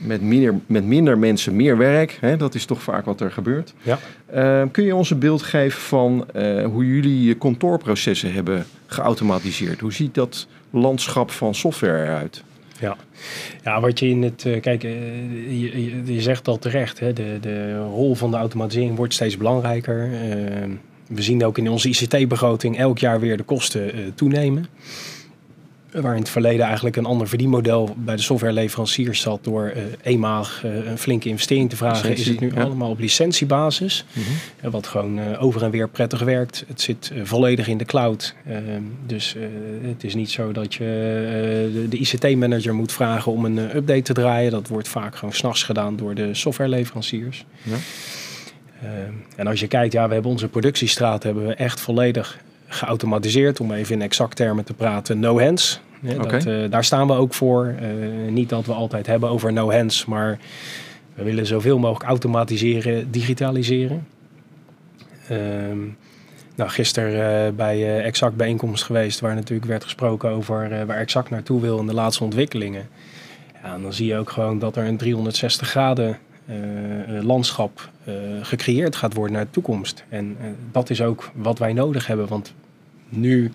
[0.00, 2.18] met minder, met minder mensen meer werk.
[2.20, 2.36] Hè?
[2.36, 3.74] Dat is toch vaak wat er gebeurt.
[3.82, 3.98] Ja.
[4.34, 9.80] Uh, kun je ons een beeld geven van uh, hoe jullie je kantoorprocessen hebben geautomatiseerd?
[9.80, 12.42] Hoe ziet dat landschap van software eruit?
[12.80, 12.96] Ja.
[13.64, 14.44] ja, wat je in het.
[14.44, 19.14] Uh, kijk, je, je, zegt al terecht, hè, de, de rol van de automatisering wordt
[19.14, 20.10] steeds belangrijker.
[21.06, 24.66] we zien ook in onze ICT-begroting elk jaar weer de kosten toenemen.
[25.92, 30.62] Waar in het verleden eigenlijk een ander verdienmodel bij de softwareleveranciers zat door uh, eenmalig
[30.64, 34.04] uh, een flinke investering te vragen, Licentie, is het nu allemaal op licentiebasis.
[34.12, 34.70] Mm -hmm.
[34.70, 36.64] wat gewoon over en weer prettig werkt.
[36.68, 38.34] Het zit volledig in de cloud.
[38.46, 39.36] Ehm, dus
[39.82, 40.84] het is niet zo dat je
[41.72, 44.50] de, de ICT-manager moet vragen om een update te draaien.
[44.50, 47.44] Dat wordt vaak gewoon s'nachts gedaan door de softwareleveranciers.
[47.62, 47.76] Ja.
[48.82, 52.38] Ehm, en als je kijkt, ja, we hebben onze productiestraat hebben we echt volledig
[52.72, 55.80] geautomatiseerd, om even in exact termen te praten, no hands.
[56.00, 57.74] Ja, dat, uh, daar staan we ook voor.
[57.82, 60.38] Uh, niet dat we altijd hebben over no hands, maar
[61.14, 64.06] we willen zoveel mogelijk automatiseren, digitaliseren.
[65.30, 65.96] Um,
[66.54, 71.60] nou, gisteren uh, bij Exact bijeenkomst geweest, waar natuurlijk werd gesproken over waar Exact naartoe
[71.60, 72.88] wil en de laatste ontwikkelingen.
[73.62, 76.18] Ja, en dan zie je ook gewoon dat er een 360 graden
[77.20, 77.90] landschap
[78.42, 80.04] gecreëerd gaat worden naar de toekomst.
[80.08, 80.36] En
[80.72, 82.52] dat is ook wat wij nodig hebben, want
[83.08, 83.52] nu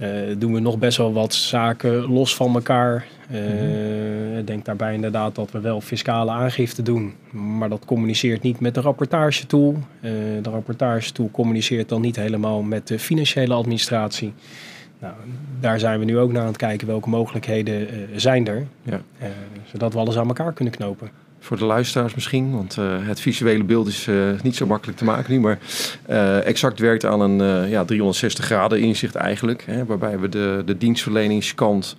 [0.00, 0.08] uh,
[0.38, 3.06] doen we nog best wel wat zaken los van elkaar.
[3.32, 8.60] Uh, Ik denk daarbij inderdaad dat we wel fiscale aangifte doen, maar dat communiceert niet
[8.60, 9.72] met de rapportagetool.
[9.72, 10.10] Uh,
[10.42, 14.32] de rapportagetool communiceert dan niet helemaal met de financiële administratie.
[14.98, 15.14] Nou,
[15.60, 17.88] daar zijn we nu ook naar aan het kijken welke mogelijkheden
[18.20, 19.00] zijn er, ja.
[19.64, 23.64] zodat we alles aan elkaar kunnen knopen voor de luisteraars misschien, want uh, het visuele
[23.64, 25.58] beeld is uh, niet zo makkelijk te maken nu, maar
[26.10, 30.78] uh, Exact werkt aan een ja, 360 graden inzicht eigenlijk, hè, waarbij we de, de
[30.78, 31.96] dienstverleningskant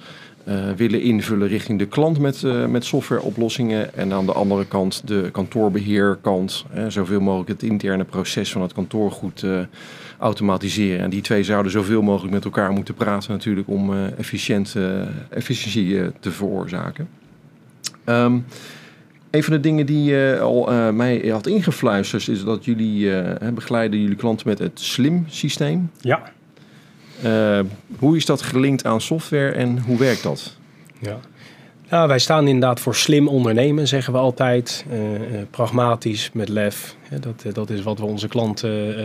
[0.76, 6.66] willen invullen richting de klant met, met softwareoplossingen en aan de andere kant de kantoorbeheerkant,
[6.88, 9.46] zoveel mogelijk het interne proces van het kantoor goed
[10.18, 11.04] automatiseren.
[11.04, 14.76] En die twee zouden zoveel mogelijk met elkaar moeten praten natuurlijk om efficiënt,
[15.30, 17.08] efficiëntie te veroorzaken.
[18.06, 18.46] Um,
[19.32, 23.04] een van de dingen die je uh, al uh, mij had ingefluisterd is dat jullie
[23.04, 25.92] uh, begeleiden jullie klanten met het SLIM-systeem.
[26.00, 26.32] Ja.
[27.98, 30.58] hoe is dat gelinkt aan software en hoe werkt dat?
[31.00, 31.20] Ja.
[31.90, 34.86] Nou, wij staan inderdaad voor slim ondernemen, zeggen we altijd.
[35.50, 36.96] pragmatisch, met lef.
[37.20, 38.96] dat, dat is wat we onze klanten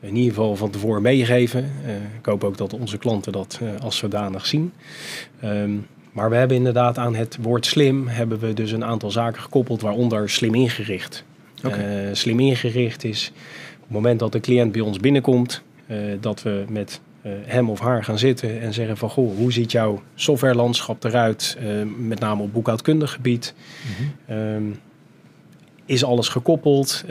[0.00, 1.64] in ieder geval van tevoren meegeven.
[2.18, 4.72] ik hoop ook dat onze klanten dat als zodanig zien.
[5.44, 5.86] Um,
[6.18, 9.80] maar we hebben inderdaad aan het woord slim hebben we dus een aantal zaken gekoppeld,
[9.80, 11.24] waaronder slim ingericht.
[11.64, 12.08] Okay.
[12.08, 13.32] Uh, slim ingericht is
[13.74, 17.70] op het moment dat de cliënt bij ons binnenkomt, uh, dat we met uh, hem
[17.70, 21.58] of haar gaan zitten en zeggen van goh, hoe ziet jouw softwarelandschap eruit,
[21.98, 23.54] met name op boekhoudkundig gebied.
[23.98, 24.74] Mm -hmm.
[25.86, 27.04] is alles gekoppeld?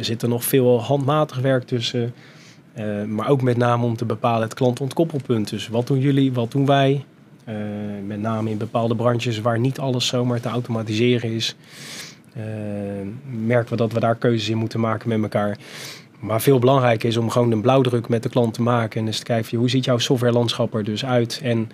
[0.00, 2.14] zit er nog veel handmatig werk tussen?
[3.06, 5.50] maar ook met name om te bepalen het klantontkoppelpunt.
[5.50, 7.04] Dus wat doen jullie, wat doen wij?
[7.48, 7.54] Uh,
[8.06, 11.56] met name in bepaalde branches waar niet alles zomaar te automatiseren is.
[12.36, 12.44] Uh,
[13.30, 15.58] merken we dat we daar keuzes in moeten maken met elkaar.
[16.20, 19.00] Maar veel belangrijker is om gewoon een blauwdruk met de klant te maken.
[19.00, 21.40] En eens te kijken, hoe ziet jouw softwarelandschap er dus uit?
[21.42, 21.70] En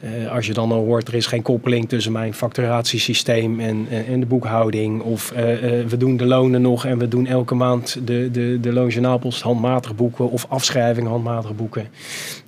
[0.00, 4.20] uh, als je dan al hoort, er is geen koppeling tussen mijn facturatiesysteem en, en
[4.20, 5.00] de boekhouding.
[5.00, 5.38] Of uh,
[5.86, 9.96] we doen de lonen nog en we doen elke maand de, de, de loonjournaalpost handmatig
[9.96, 11.88] boeken of afschrijving handmatig boeken.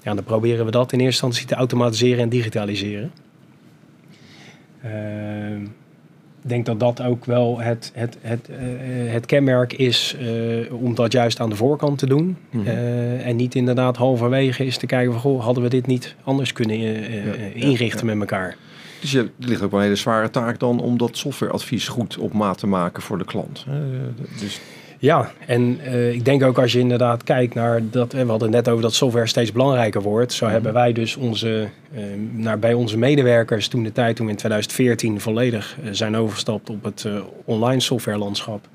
[0.03, 3.13] Ja, dan proberen we dat in eerste instantie te automatiseren en digitaliseren.
[4.83, 5.67] Ehm,
[6.43, 8.57] denk dat dat ook wel het, het, het, uh,
[9.13, 12.25] het kenmerk is uh, om dat juist aan de voorkant te doen.
[12.25, 12.67] Mm -hmm.
[12.67, 15.21] uh, en niet inderdaad halverwege is te kijken van...
[15.21, 16.93] Goh, hadden we dit niet anders kunnen ja,
[17.55, 18.19] inrichten ja, ja.
[18.19, 18.57] met elkaar.
[19.01, 20.81] Dus er ligt ook wel een hele zware taak dan...
[20.81, 23.67] om dat softwareadvies goed op maat te maken voor de klant.
[24.41, 24.61] Dus
[25.03, 28.69] ja, en uh, ik denk ook als je inderdaad kijkt naar dat, we hadden net
[28.69, 30.33] over dat software steeds belangrijker wordt.
[30.33, 30.53] Zo mm.
[30.53, 34.39] hebben wij dus onze, uh, naar, bij onze medewerkers toen de tijd, toen we in
[34.39, 37.07] 2014 volledig uh, zijn overgestapt op het
[37.45, 38.69] online softwarelandschap.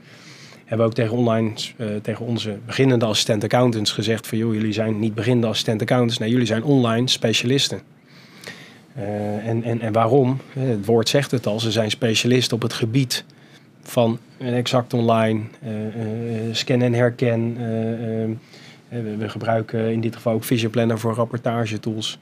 [0.60, 1.54] Hebben we ook tegen, online,
[2.02, 6.30] tegen onze beginnende assistent accountants gezegd van joh, jullie zijn niet beginnende assistent accountants, nee,
[6.30, 7.82] jullie zijn online specialisten.
[8.96, 10.40] en, en, en waarom?
[10.54, 13.26] Het woord zegt het al, ze zijn specialist op het gebied
[13.90, 15.42] van exact online,
[16.52, 17.58] scan en herken.
[18.90, 22.20] we gebruiken in dit geval ook Vision Planner voor rapportagetools.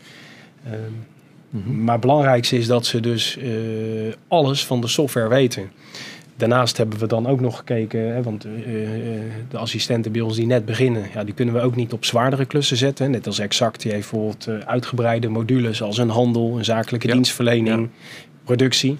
[1.50, 3.38] Mm Maar het belangrijkste is dat ze dus
[4.28, 5.72] alles van de software weten.
[6.36, 8.54] Daarnaast hebben we dan ook nog gekeken, hè, want uh,
[9.50, 12.46] de assistenten bij ons die net beginnen, ja, die kunnen we ook niet op zwaardere
[12.46, 13.12] klussen zetten.
[13.12, 17.90] Net als Exact, die heeft bijvoorbeeld uh, uitgebreide modules als een handel, een zakelijke dienstverlening,
[18.44, 18.98] productie.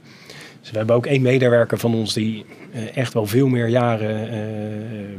[0.64, 2.46] Dus we hebben ook één medewerker van ons die
[2.94, 4.30] echt wel veel meer jaren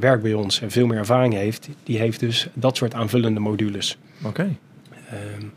[0.00, 1.68] werkt bij ons en veel meer ervaring heeft.
[1.82, 3.98] Die heeft dus dat soort aanvullende modules.
[4.22, 4.42] Oké.
[4.42, 5.52] Um,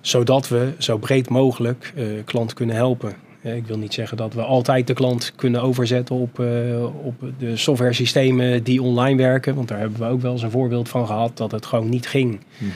[0.00, 1.92] zodat we zo breed mogelijk
[2.24, 3.12] klant kunnen helpen.
[3.42, 7.56] Ik wil niet zeggen dat we altijd de klant kunnen overzetten op, uh, op de
[7.56, 9.54] software systemen die online werken.
[9.54, 12.06] Want daar hebben we ook wel eens een voorbeeld van gehad dat het gewoon niet
[12.06, 12.70] ging mm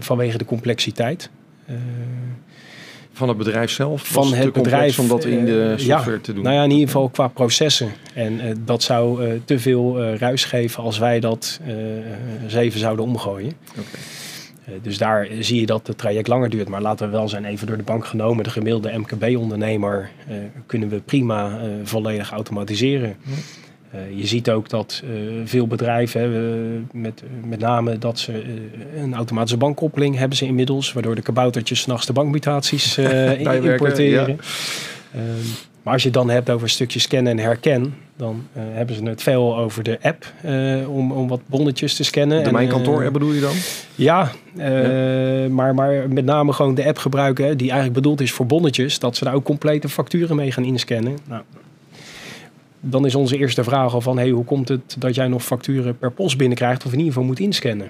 [0.00, 1.30] vanwege de complexiteit.
[3.14, 4.02] Van het bedrijf zelf?
[4.06, 4.98] Van het, bedrijf.
[4.98, 6.42] Om dat in de software te doen?
[6.42, 7.92] Nou ja, in ieder geval qua processen.
[8.14, 11.60] En dat zou te veel ruis geven als wij dat
[12.46, 13.52] zeven zouden omgooien.
[13.70, 14.00] Okay.
[14.64, 16.68] Eh, dus daar zie je dat het traject langer duurt.
[16.68, 20.88] Maar laten we wel zijn, even door de bank genomen, de gemiddelde MKB-ondernemer uh, kunnen
[20.88, 23.16] we prima uh, volledig automatiseren.
[24.14, 25.02] Je ziet ook dat
[25.44, 28.42] veel bedrijven, met, met name dat ze
[28.96, 32.98] een automatische bankkoppeling hebben ze inmiddels, waardoor de kaboutertjes s'nachts de bankmutaties
[33.62, 34.28] importeren.
[34.28, 34.36] Ja.
[35.14, 35.46] Ehm,
[35.82, 39.02] maar als je het dan hebt over een stukje scannen en herken, dan hebben ze
[39.02, 40.32] het veel over de app
[40.88, 42.44] om, om wat bonnetjes te scannen.
[42.44, 43.54] De mijn kantoor app bedoel je dan?
[43.94, 48.46] Ja, ja, Maar, maar met name gewoon de app gebruiken die eigenlijk bedoeld is voor
[48.46, 48.98] bonnetjes.
[48.98, 51.18] Dat ze daar ook complete facturen mee gaan inscannen.
[51.28, 51.42] Nou,
[52.84, 55.98] dan is onze eerste vraag al van, hey, hoe komt het dat jij nog facturen
[55.98, 57.88] per post binnenkrijgt of in ieder geval moet inscannen?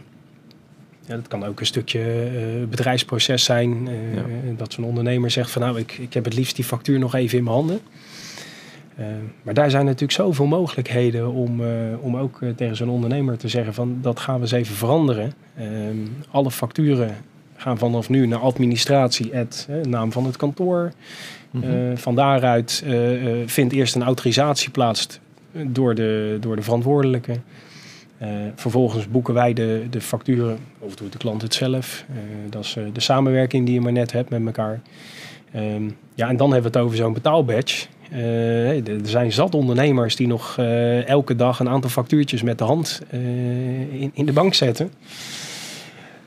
[1.06, 3.86] Ja, dat kan ook een stukje uh, bedrijfsproces zijn.
[3.86, 4.22] Uh, ja.
[4.56, 7.38] Dat zo'n ondernemer zegt van nou, ik, ik heb het liefst die factuur nog even
[7.38, 7.80] in mijn handen.
[8.98, 9.06] Uh,
[9.42, 11.62] maar daar zijn natuurlijk zoveel mogelijkheden om,
[12.00, 15.32] om ook tegen zo'n ondernemer te zeggen van dat gaan we eens even veranderen.
[15.56, 15.96] Ehm,
[16.30, 17.16] alle facturen
[17.56, 19.32] gaan vanaf nu naar administratie,
[19.82, 20.92] naam van het kantoor.
[21.54, 21.98] Mm -hmm.
[21.98, 22.84] van daaruit
[23.46, 25.20] vindt eerst een autorisatie plaats
[25.52, 27.32] door de, door de verantwoordelijke.
[28.54, 32.04] Vervolgens boeken wij de, de facturen, of doet de klant het zelf.
[32.50, 34.80] Dat is de samenwerking die je maar net hebt met elkaar.
[35.56, 37.86] Um, ja, en dan hebben we het over zo'n betaalbadge.
[38.10, 40.58] er zijn zat ondernemers die nog
[41.06, 43.00] elke dag een aantal factuurtjes met de hand
[43.90, 44.90] in, in de bank zetten.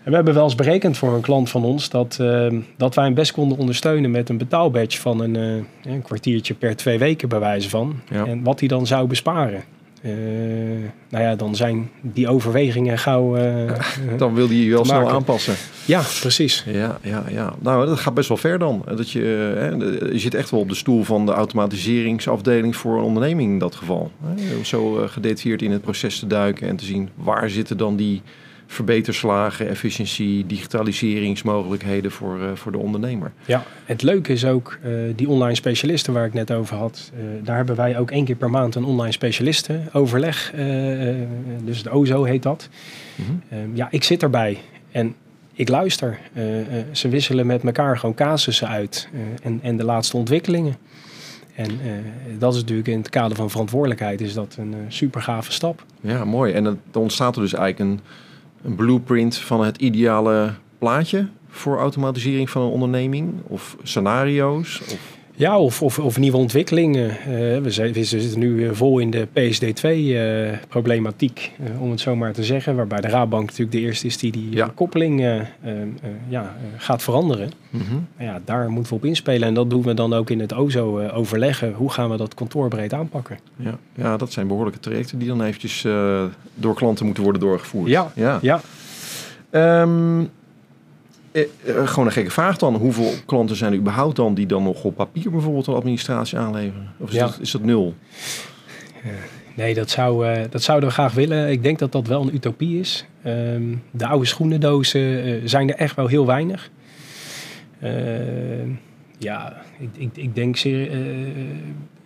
[0.07, 3.05] En we hebben wel eens berekend voor een klant van ons dat, ehm, dat wij
[3.05, 7.39] hem best konden ondersteunen met een betaalbadge van een, een kwartiertje per twee weken bij
[7.39, 7.99] wijze van.
[8.09, 8.25] Ja.
[8.25, 9.63] En wat hij dan zou besparen.
[10.01, 10.13] Uh,
[11.09, 13.37] nou ja, dan zijn die overwegingen gauw.
[13.37, 13.71] Uh,
[14.17, 15.55] dan wil die je wel snel aanpassen.
[15.85, 16.63] Ja, precies.
[16.67, 17.53] Ja, ja, ja.
[17.59, 18.85] Nou, dat gaat best wel ver dan.
[18.95, 19.21] Dat je,
[19.57, 19.69] hè,
[20.11, 23.75] je zit echt wel op de stoel van de automatiseringsafdeling voor een onderneming in dat
[23.75, 24.11] geval.
[24.23, 24.63] Hè?
[24.63, 28.21] Zo gedetailleerd in het proces te duiken en te zien waar zitten dan die
[28.67, 33.31] verbeterslagen, efficiëntie, digitaliseringsmogelijkheden voor, uh, voor de ondernemer.
[33.45, 37.11] Ja, het leuke is ook uh, die online specialisten waar ik net over had.
[37.13, 40.53] Uh, daar hebben wij ook één keer per maand een online specialistenoverleg.
[41.63, 42.69] dus het OZO heet dat.
[43.15, 43.75] Mm -hmm.
[43.75, 44.57] ja, ik zit erbij
[44.91, 45.15] en
[45.53, 46.19] ik luister.
[46.91, 49.09] ze wisselen met elkaar gewoon casussen uit
[49.43, 50.75] en, en de laatste ontwikkelingen.
[51.55, 51.79] En
[52.37, 55.85] dat is natuurlijk in het kader van verantwoordelijkheid is dat een super gave stap.
[56.01, 56.53] Ja, mooi.
[56.53, 57.99] En dan ontstaat er dus eigenlijk een
[58.63, 63.33] een blueprint van het ideale plaatje voor automatisering van een onderneming?
[63.43, 64.81] Of scenario's?
[64.81, 65.16] Of...
[65.39, 67.09] Ja, of, of, of, nieuwe ontwikkelingen.
[67.09, 72.15] Uh, we, we, zitten nu eh, vol in de PSD2-problematiek, uh, uh, om het zo
[72.15, 72.75] maar te zeggen.
[72.75, 74.71] Waarbij de Raadbank natuurlijk de eerste is die die ja.
[74.75, 75.45] koppeling
[76.29, 77.51] ja, gaat veranderen.
[77.69, 78.07] Mm -hmm.
[78.19, 79.47] ja, daar moeten we op inspelen.
[79.47, 81.73] En dat doen we dan ook in het OZO overleggen.
[81.73, 83.39] Hoe gaan we dat kantoorbreed aanpakken?
[83.55, 85.85] Ja, ja dat zijn behoorlijke trajecten die dan eventjes
[86.55, 87.89] door klanten moeten worden doorgevoerd.
[87.89, 88.39] Ja, ja.
[88.41, 88.61] ja.
[89.81, 90.29] Um,
[91.31, 92.75] eh, eh, gewoon een gekke vraag dan.
[92.75, 96.93] Hoeveel klanten zijn er überhaupt dan die dan nog op papier bijvoorbeeld een administratie aanleveren?
[96.97, 97.25] Of is, ja.
[97.25, 97.95] dat, is dat nul?
[99.55, 101.49] Nee, dat, zou, uh, dat zouden we graag willen.
[101.49, 103.05] Ik denk dat dat wel een utopie is.
[103.25, 106.69] Um, de oude schoenendozen uh, zijn er echt wel heel weinig.
[107.83, 107.89] Uh,
[109.17, 110.91] ja, ik, ik, ik denk zeer,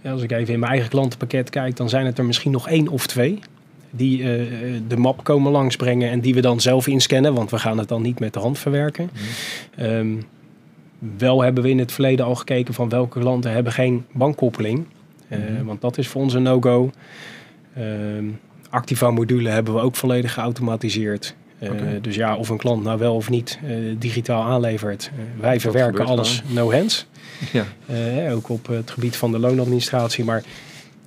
[0.05, 2.87] als ik even in mijn eigen klantenpakket kijk, dan zijn het er misschien nog één
[2.87, 3.39] of twee
[3.91, 7.77] die uh, de map komen langsbrengen en die we dan zelf inscannen, want we gaan
[7.77, 9.09] het dan niet met de hand verwerken.
[9.77, 9.85] Mm.
[9.85, 10.23] Um,
[11.17, 14.85] wel hebben we in het verleden al gekeken van welke klanten hebben geen bankkoppeling.
[15.29, 15.65] Uh, mm.
[15.65, 16.91] Want dat is voor ons een no-go.
[17.77, 21.35] Um, Activa module hebben we ook volledig geautomatiseerd.
[21.59, 21.71] Eh.
[22.01, 25.11] Dus ja, of een klant nou wel of niet eh, digitaal aanlevert.
[25.13, 27.05] Eh, wij verwerken alles no hands.
[27.51, 27.65] Ja.
[27.85, 30.23] Eh, ook op het gebied van de loonadministratie.
[30.23, 30.43] Maar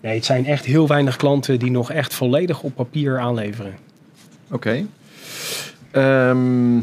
[0.05, 3.75] nee, het zijn echt heel weinig klanten die nog echt volledig op papier aanleveren.
[4.51, 4.87] Oké.
[5.91, 6.77] Ehm,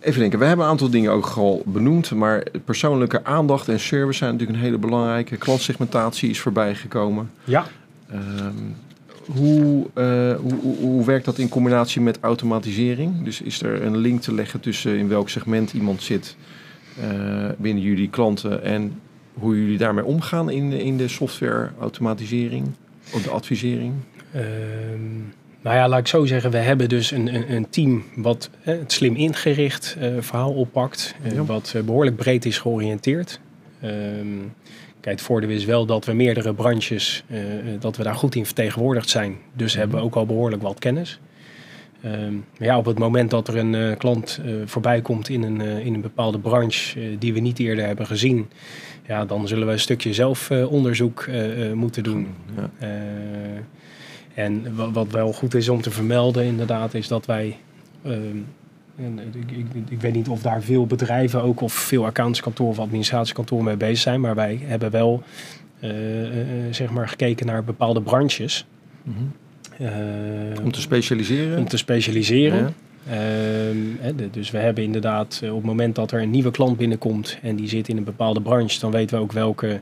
[0.00, 4.18] even denken, we hebben een aantal dingen ook al benoemd, maar persoonlijke aandacht en service
[4.18, 5.36] zijn natuurlijk een hele belangrijke.
[5.36, 7.30] Klantsegmentatie is voorbij gekomen.
[7.44, 7.66] Ja,
[8.10, 13.24] Ehm, hoe, eh, hoe, hoe, hoe werkt dat in combinatie met automatisering?
[13.24, 16.36] Dus is er een link te leggen tussen in welk segment iemand zit
[17.00, 19.00] eh, binnen jullie klanten en
[19.38, 22.66] hoe jullie daarmee omgaan in, in de software automatisering
[23.12, 23.94] of de advisering?
[24.32, 24.44] Ehm,
[25.62, 28.92] nou ja, laat ik zo zeggen, we hebben dus een, een, een team wat het
[28.92, 31.44] slim ingericht eh, verhaal oppakt, eh, Ja.
[31.44, 33.40] wat eh, behoorlijk breed is georiënteerd.
[33.80, 33.92] Ehm,
[35.00, 37.24] kijk, het voordeel is wel dat we meerdere branches,
[37.80, 39.36] dat we daar goed in vertegenwoordigd zijn.
[39.52, 39.80] Dus Mhm.
[39.80, 41.20] hebben we ook al behoorlijk wat kennis.
[42.02, 45.42] Ehm, maar ja, op het moment dat er een eh, klant eh, voorbij komt in
[45.42, 48.48] een, eh, in een bepaalde branche die we niet eerder hebben gezien,
[49.06, 51.28] ja, dan zullen we een stukje zelfonderzoek
[51.74, 52.26] moeten doen.
[52.56, 52.70] Ja.
[54.34, 57.56] En wa- wat wel goed is om te vermelden, inderdaad, is dat wij.
[58.02, 58.36] ehm,
[58.96, 62.78] en ik, ik, ik weet niet of daar veel bedrijven ook of veel accountskantoren of
[62.78, 65.22] administratiekantoren mee bezig zijn, maar wij hebben wel
[66.70, 68.66] zeg maar gekeken naar bepaalde branches.
[69.02, 69.16] Mhm.
[70.64, 71.58] Om te specialiseren?
[71.58, 72.58] om te specialiseren.
[72.58, 72.72] Ja.
[73.12, 76.76] Ehm, de- dus we hebben inderdaad eh, op het moment dat er een nieuwe klant
[76.76, 79.80] binnenkomt en die zit in een bepaalde branche, dan weten we ook welke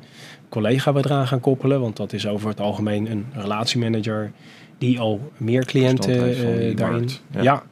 [0.48, 1.80] collega we eraan gaan koppelen.
[1.80, 4.32] Want dat is over het algemeen een relatiemanager
[4.78, 7.08] die al meer cliënten eh, daarin.
[7.40, 7.62] Ja.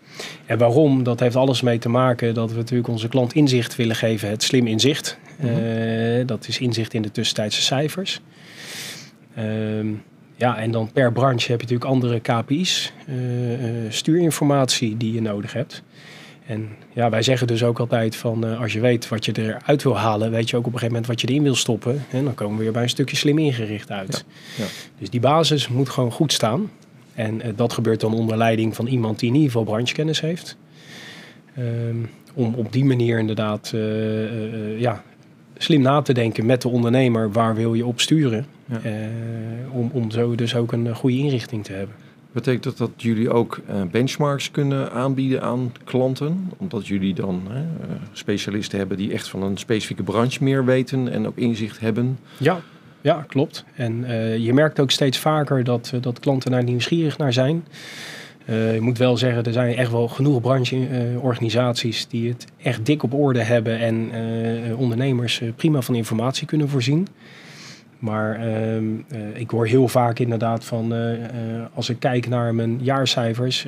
[0.47, 1.03] En waarom?
[1.03, 4.29] Dat heeft alles mee te maken dat we natuurlijk onze klant inzicht willen geven.
[4.29, 5.19] Het slim inzicht.
[5.39, 5.49] Mhm.
[5.49, 8.21] Eh, dat is inzicht in de tussentijdse cijfers.
[9.35, 9.87] Ehm,
[10.37, 15.23] ja, en dan per branche heb je natuurlijk andere KPI's, eh, eh, stuurinformatie die je
[15.23, 15.83] nodig hebt.
[16.47, 19.83] En ja, wij zeggen dus ook altijd van eh, als je weet wat je eruit
[19.83, 22.05] wil halen, weet je ook op een gegeven moment wat je erin wil stoppen.
[22.11, 24.25] En dan komen we weer bij een stukje slim ingericht uit.
[24.57, 24.71] Ja, ja.
[24.99, 26.71] Dus die basis moet gewoon goed staan.
[27.15, 30.57] En dat gebeurt dan onder leiding van iemand die in ieder geval branchekennis heeft.
[31.57, 31.97] Ehm,
[32.35, 33.75] om op die manier inderdaad
[34.79, 35.03] ja,
[35.57, 37.33] slim na te denken met de ondernemer.
[37.33, 38.47] Waar wil je op sturen?
[38.65, 38.81] Ja.
[38.83, 38.95] Eh,
[39.71, 41.95] om, om zo dus ook een eh, goede inrichting te hebben.
[42.33, 46.51] Betekent dat dat jullie ook eh, benchmarks kunnen aanbieden aan klanten?
[46.57, 47.43] Omdat jullie dan
[48.13, 52.19] specialisten hebben die echt van een specifieke branche meer weten en ook inzicht hebben.
[52.37, 52.61] Ja,
[53.01, 53.65] ja klopt.
[53.75, 54.05] En
[54.41, 57.65] je merkt ook steeds vaker dat, dat klanten daar nieuwsgierig naar zijn.
[58.45, 63.03] Eh, je moet wel zeggen, er zijn echt wel genoeg brancheorganisaties die het echt dik
[63.03, 67.07] op orde hebben en eh, ondernemers eh, prima van informatie kunnen voorzien.
[67.99, 70.95] Maar ehm, eh, ik hoor heel vaak inderdaad van,
[71.75, 73.67] als ik kijk naar mijn jaarcijfers,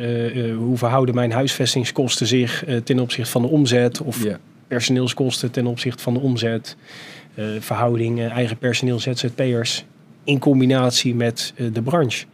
[0.57, 4.01] hoe verhouden mijn huisvestingskosten zich ten opzichte van de omzet?
[4.01, 4.25] Of
[4.69, 6.77] personeelskosten ten opzichte van de omzet,
[7.59, 9.85] verhouding eigen personeel ZZP'ers
[10.25, 12.27] in combinatie met de branche.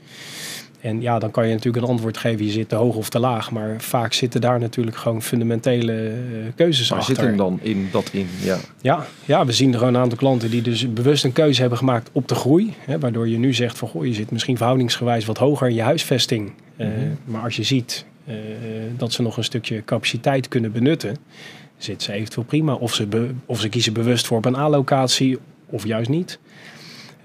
[0.83, 3.19] En ja, dan kan je natuurlijk een antwoord geven, je zit te hoog of te
[3.19, 6.15] laag, maar vaak zitten daar natuurlijk gewoon fundamentele eh,
[6.55, 7.15] keuzes Waar achter.
[7.17, 8.29] zit hem dan in dat in?
[8.43, 8.59] Ja.
[8.81, 11.79] Ja, ja, we zien er gewoon een aantal klanten die dus bewust een keuze hebben
[11.79, 12.75] gemaakt op de groei.
[12.79, 15.83] Hè, waardoor je nu zegt van goh, je zit misschien verhoudingsgewijs wat hoger in je
[15.83, 16.53] huisvesting.
[16.77, 16.97] Eh, Mhm.
[17.25, 18.35] Maar als je ziet eh,
[18.97, 21.17] dat ze nog een stukje capaciteit kunnen benutten,
[21.77, 22.75] zit ze eventueel prima.
[22.75, 26.39] Of ze, be- of ze kiezen bewust voor op een A-locatie of juist niet.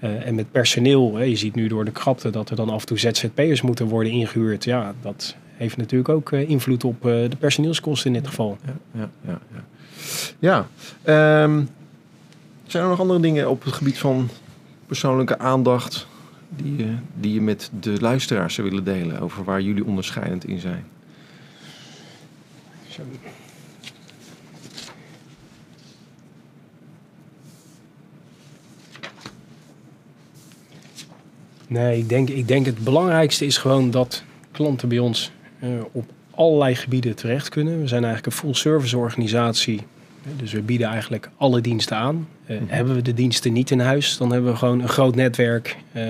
[0.00, 2.80] Eh, en met personeel, hè, je ziet nu door de krapte dat er dan af
[2.80, 4.64] en toe ZZP'ers moeten worden ingehuurd.
[4.64, 8.58] Ja, dat heeft natuurlijk ook eh, invloed op eh, de personeelskosten in dit geval.
[8.64, 9.38] Ja, ja, ja.
[9.54, 9.64] ja.
[10.38, 10.66] ja
[11.42, 11.62] ehm,
[12.66, 14.28] zijn er nog andere dingen op het gebied van
[14.86, 16.06] persoonlijke aandacht
[16.48, 20.58] die, je- die je met de luisteraars zou willen delen over waar jullie onderscheidend in
[20.60, 20.84] zijn?
[22.88, 23.02] Zo.
[31.68, 36.04] Nee, ik denk, ik denk het belangrijkste is gewoon dat klanten bij ons eh, op
[36.34, 37.80] allerlei gebieden terecht kunnen.
[37.80, 39.80] We zijn eigenlijk een full service organisatie.
[40.36, 42.28] Dus we bieden eigenlijk alle diensten aan.
[42.46, 42.64] Eh, Mhm.
[42.68, 46.02] Hebben we de diensten niet in huis, dan hebben we gewoon een groot netwerk eh,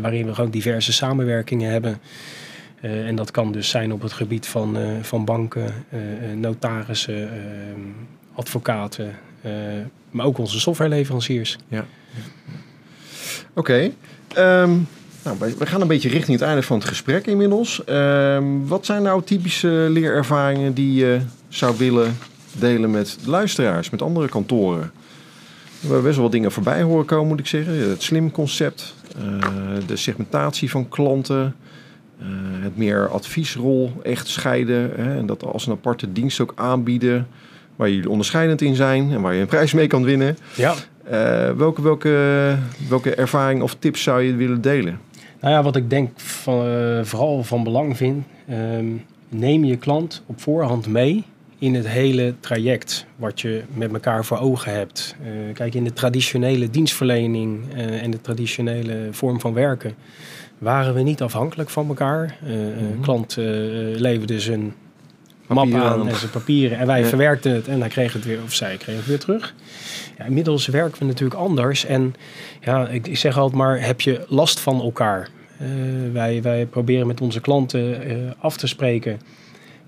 [0.00, 1.98] waarin we gewoon diverse samenwerkingen hebben.
[2.80, 5.72] En dat kan dus zijn op het gebied van, van banken,
[6.34, 7.28] notarissen,
[8.34, 9.14] advocaten,
[10.10, 11.58] maar ook onze softwareleveranciers.
[13.54, 13.90] Oké.
[14.34, 14.70] ehm,
[15.24, 17.84] nou, we gaan een beetje richting het einde van het gesprek inmiddels.
[17.84, 22.16] Ehm, wat zijn nou typische leerervaringen die je zou willen
[22.52, 24.92] delen met de luisteraars, met andere kantoren?
[25.80, 27.90] We hebben best wel wat dingen voorbij horen komen, moet ik zeggen.
[27.90, 29.24] Het slim concept, eh,
[29.86, 31.54] de segmentatie van klanten,
[32.18, 32.26] eh,
[32.62, 34.90] het meer adviesrol echt scheiden.
[34.96, 37.26] Hè, en dat als een aparte dienst ook aanbieden.
[37.76, 40.36] Waar jullie onderscheidend in zijn en waar je een prijs mee kan winnen.
[40.54, 40.74] Ja.
[41.10, 42.56] Uh, welke, welke,
[42.88, 45.00] welke ervaring of tips zou je willen delen?
[45.40, 48.24] Nou ja, wat ik denk van, uh, vooral van belang vind.
[48.50, 51.24] Um, neem je klant op voorhand mee
[51.58, 55.16] in het hele traject wat je met elkaar voor ogen hebt.
[55.22, 59.94] Uh, kijk, in de traditionele dienstverlening uh, en de traditionele vorm van werken
[60.58, 62.38] waren we niet afhankelijk van elkaar.
[62.42, 63.00] Mm -hmm.
[63.00, 63.36] Klant
[63.96, 64.74] leverde zijn
[65.54, 67.06] map aan en zijn papieren en wij ja.
[67.06, 69.54] verwerkten het en hij kreeg het weer, of zij kreeg het weer terug.
[70.18, 72.14] Ja, inmiddels werken we natuurlijk anders en
[72.60, 75.28] ja, ik, ik zeg altijd maar, heb je last van elkaar?
[76.12, 78.02] wij, wij proberen met onze klanten
[78.38, 79.20] af te spreken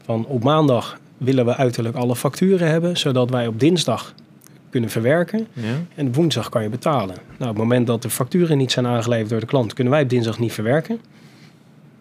[0.04, 4.14] van op maandag willen we uiterlijk alle facturen hebben, zodat wij op dinsdag
[4.70, 5.46] kunnen verwerken.
[5.52, 5.74] Ja.
[5.94, 7.16] En woensdag kan je betalen.
[7.38, 10.02] Nou, op het moment dat de facturen niet zijn aangeleverd door de klant, kunnen wij
[10.02, 11.00] op dinsdag niet verwerken.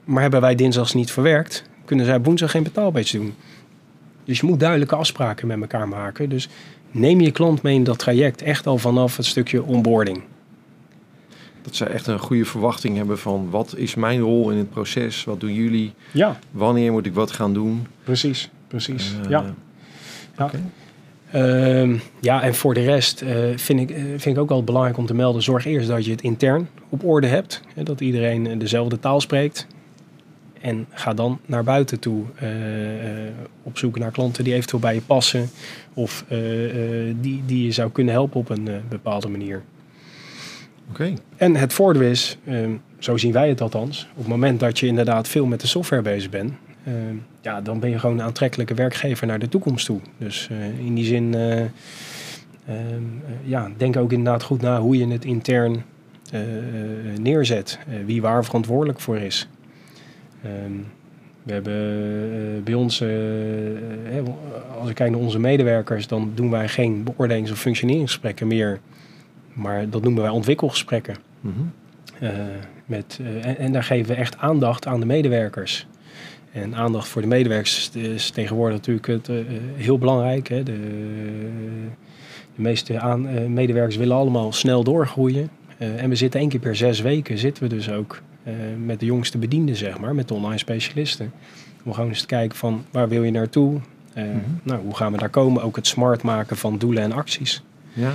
[0.03, 3.33] Maar hebben wij dinsdags niet verwerkt, kunnen zij op woensdag geen betaalbeets doen.
[4.31, 6.29] Dus je moet duidelijke afspraken met elkaar maken.
[6.29, 6.49] Dus
[6.91, 10.23] neem je klant mee in dat traject echt al vanaf het stukje onboarding.
[11.61, 15.23] Dat zij echt een goede verwachting hebben van wat is mijn rol in het proces?
[15.23, 15.93] Wat doen jullie?
[16.11, 16.39] Ja.
[16.51, 17.87] Wanneer moet ik wat gaan doen?
[18.03, 19.15] Precies, precies.
[19.23, 19.53] Uh, ja.
[20.37, 20.51] ja.
[21.35, 25.05] Uh, ja, en voor de rest uh, vind, ik, vind ik ook wel belangrijk om
[25.05, 27.61] te melden: zorg eerst dat je het intern op orde hebt.
[27.73, 29.67] Hè, dat iedereen dezelfde taal spreekt.
[30.61, 32.49] En ga dan naar buiten toe uh,
[33.63, 35.49] op zoek naar klanten die eventueel bij je passen.
[35.93, 36.25] Of
[37.21, 39.61] die, die je zou kunnen helpen op een bepaalde manier.
[40.89, 41.17] Okay.
[41.35, 44.87] En het voordeel is, um, zo zien wij het althans, op het moment dat je
[44.87, 46.53] inderdaad veel met de software bezig bent,
[46.87, 46.93] uh,
[47.41, 49.99] ja, dan ben je gewoon een aantrekkelijke werkgever naar de toekomst toe.
[50.17, 50.49] Dus
[50.79, 51.61] in die zin, uh,
[53.43, 55.83] ja, denk ook inderdaad goed na hoe je het intern
[57.19, 59.47] neerzet, wie waar verantwoordelijk voor is.
[60.45, 60.85] Um,
[61.43, 63.03] we hebben bij ons,
[64.79, 68.79] als ik kijk naar onze medewerkers, dan doen wij geen beoordelings- of functioneringsgesprekken meer
[69.53, 71.15] maar dat noemen wij ontwikkelgesprekken.
[71.41, 71.71] Mm -hmm.
[72.27, 72.29] uh,
[72.85, 75.87] met, uh, en, en, daar geven we echt aandacht aan de medewerkers.
[76.51, 79.39] En aandacht voor de medewerkers is tegenwoordig natuurlijk het, uh,
[79.75, 80.47] heel belangrijk.
[80.47, 80.63] Hè.
[80.63, 80.79] De,
[82.55, 85.49] de meeste aan, medewerkers willen allemaal snel doorgroeien.
[85.77, 88.21] en we zitten één keer per zes weken zitten we dus ook
[88.85, 91.31] met de jongste bedienden, zeg maar, met de online specialisten.
[91.83, 93.71] Om gewoon eens te kijken van waar wil je naartoe?
[93.71, 93.81] Mm
[94.13, 94.59] -hmm.
[94.63, 95.63] nou, hoe gaan we daar komen?
[95.63, 97.63] Ook het smart maken van doelen en acties.
[97.93, 98.11] Ja.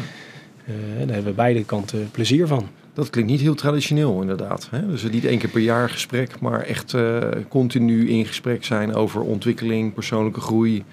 [0.68, 2.68] Uh, daar hebben we beide kanten plezier van.
[2.92, 4.68] Dat klinkt niet heel traditioneel, inderdaad.
[4.70, 4.86] Hè?
[4.86, 7.18] Dus niet één keer per jaar gesprek, maar echt uh,
[7.48, 10.84] continu in gesprek zijn over ontwikkeling, persoonlijke groei,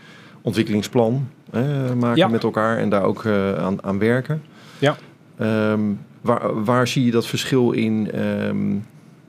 [0.41, 1.27] ontwikkelingsplan
[1.97, 2.27] maken ja.
[2.27, 4.41] met elkaar en daar ook aan, aan, werken.
[4.79, 4.97] Ja.
[5.71, 8.85] Um, waar, waar, zie je dat verschil in um,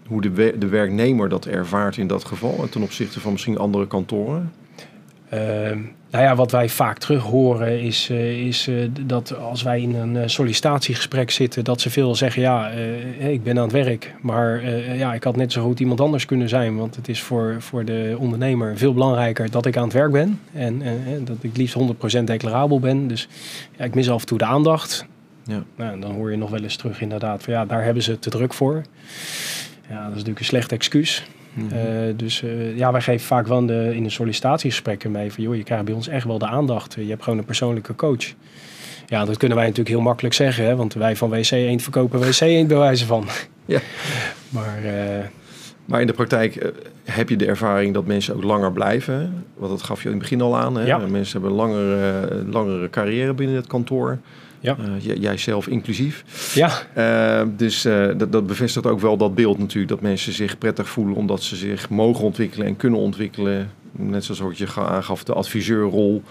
[0.07, 4.52] hoe de, de werknemer dat ervaart in dat geval ten opzichte van misschien andere kantoren?
[5.34, 5.40] Uh,
[6.11, 9.94] nou ja, wat wij vaak terug horen is, uh, is uh, dat als wij in
[9.94, 12.68] een uh, sollicitatiegesprek zitten, dat ze veel zeggen: Ja,
[13.18, 16.48] ik ben aan het werk, maar ja, ik had net zo goed iemand anders kunnen
[16.48, 16.76] zijn.
[16.76, 20.40] Want het is voor, voor de ondernemer veel belangrijker dat ik aan het werk ben
[20.52, 20.82] en
[21.24, 21.76] dat ik liefst
[22.20, 23.09] 100% declarabel ben.
[23.09, 23.28] Dus
[23.76, 25.07] ja, ik mis af en toe de aandacht.
[25.44, 25.64] Ja.
[25.76, 28.30] Nou, dan hoor je nog wel eens terug, inderdaad, van ja, daar hebben ze te
[28.30, 28.82] druk voor.
[29.89, 31.26] Ja, dat is natuurlijk een slecht excuus.
[31.55, 31.78] Mm -hmm.
[31.78, 35.45] uh, dus uh, ja, wij geven vaak wel in de, in de sollicitatiegesprekken mee van
[35.45, 36.95] joh, je krijgt bij ons echt wel de aandacht.
[36.95, 38.35] Je hebt gewoon een persoonlijke coach.
[39.07, 42.20] Ja, dat kunnen wij natuurlijk heel makkelijk zeggen, hè, want wij van WC Eend verkopen
[42.20, 43.26] WC Eend bewijzen van.
[43.66, 43.80] Ja.
[44.49, 45.24] maar, uh,
[45.85, 46.72] maar in de praktijk
[47.05, 49.45] heb je de ervaring dat mensen ook langer blijven.
[49.57, 50.76] Want dat gaf je in het begin al aan.
[50.76, 50.87] Hè?
[50.87, 50.99] Ja.
[50.99, 54.18] Mensen hebben een langere, langere carrière binnen het kantoor.
[54.65, 54.77] Ja.
[55.05, 56.25] Uh, jij zelf inclusief.
[56.55, 56.71] Ja.
[56.97, 59.89] Uh, dus uh, dat, dat, bevestigt ook wel dat beeld natuurlijk.
[59.89, 63.71] Dat mensen zich prettig voelen omdat ze zich mogen ontwikkelen en kunnen ontwikkelen.
[63.93, 66.23] Net zoals wat je aangaf, de adviseurrol.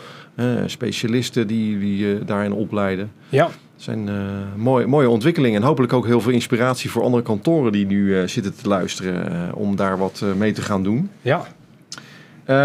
[0.65, 3.11] specialisten die, die daarin opleiden.
[3.29, 3.43] Ja.
[3.43, 4.09] Dat zijn
[4.55, 5.61] mooie, mooie ontwikkelingen.
[5.61, 9.53] En hopelijk ook heel veel inspiratie voor andere kantoren die nu zitten te luisteren.
[9.55, 11.09] om daar wat mee te gaan doen.
[11.21, 11.45] Ja.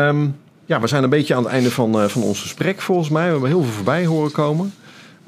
[0.09, 3.25] Um, ja, we zijn een beetje aan het einde van, van ons gesprek volgens mij.
[3.25, 4.73] We hebben heel veel voorbij horen komen.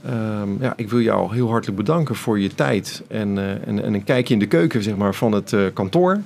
[0.07, 4.35] Um, ja, ik wil jou heel hartelijk bedanken voor je tijd en, en, een kijkje
[4.35, 6.21] in de keuken zeg maar, van het uh, kantoor.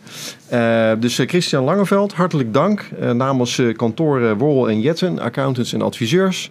[0.53, 6.51] Uh, dus Christian Langeveld, hartelijk dank namens kantoor Worrel en Jetten, accountants en adviseurs.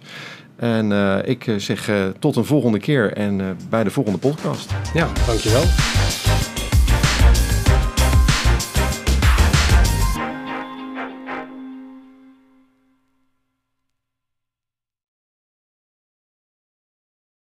[0.56, 0.92] En
[1.24, 4.74] ik zeg tot een volgende keer en bij de volgende podcast.
[4.94, 5.62] Ja, dankjewel.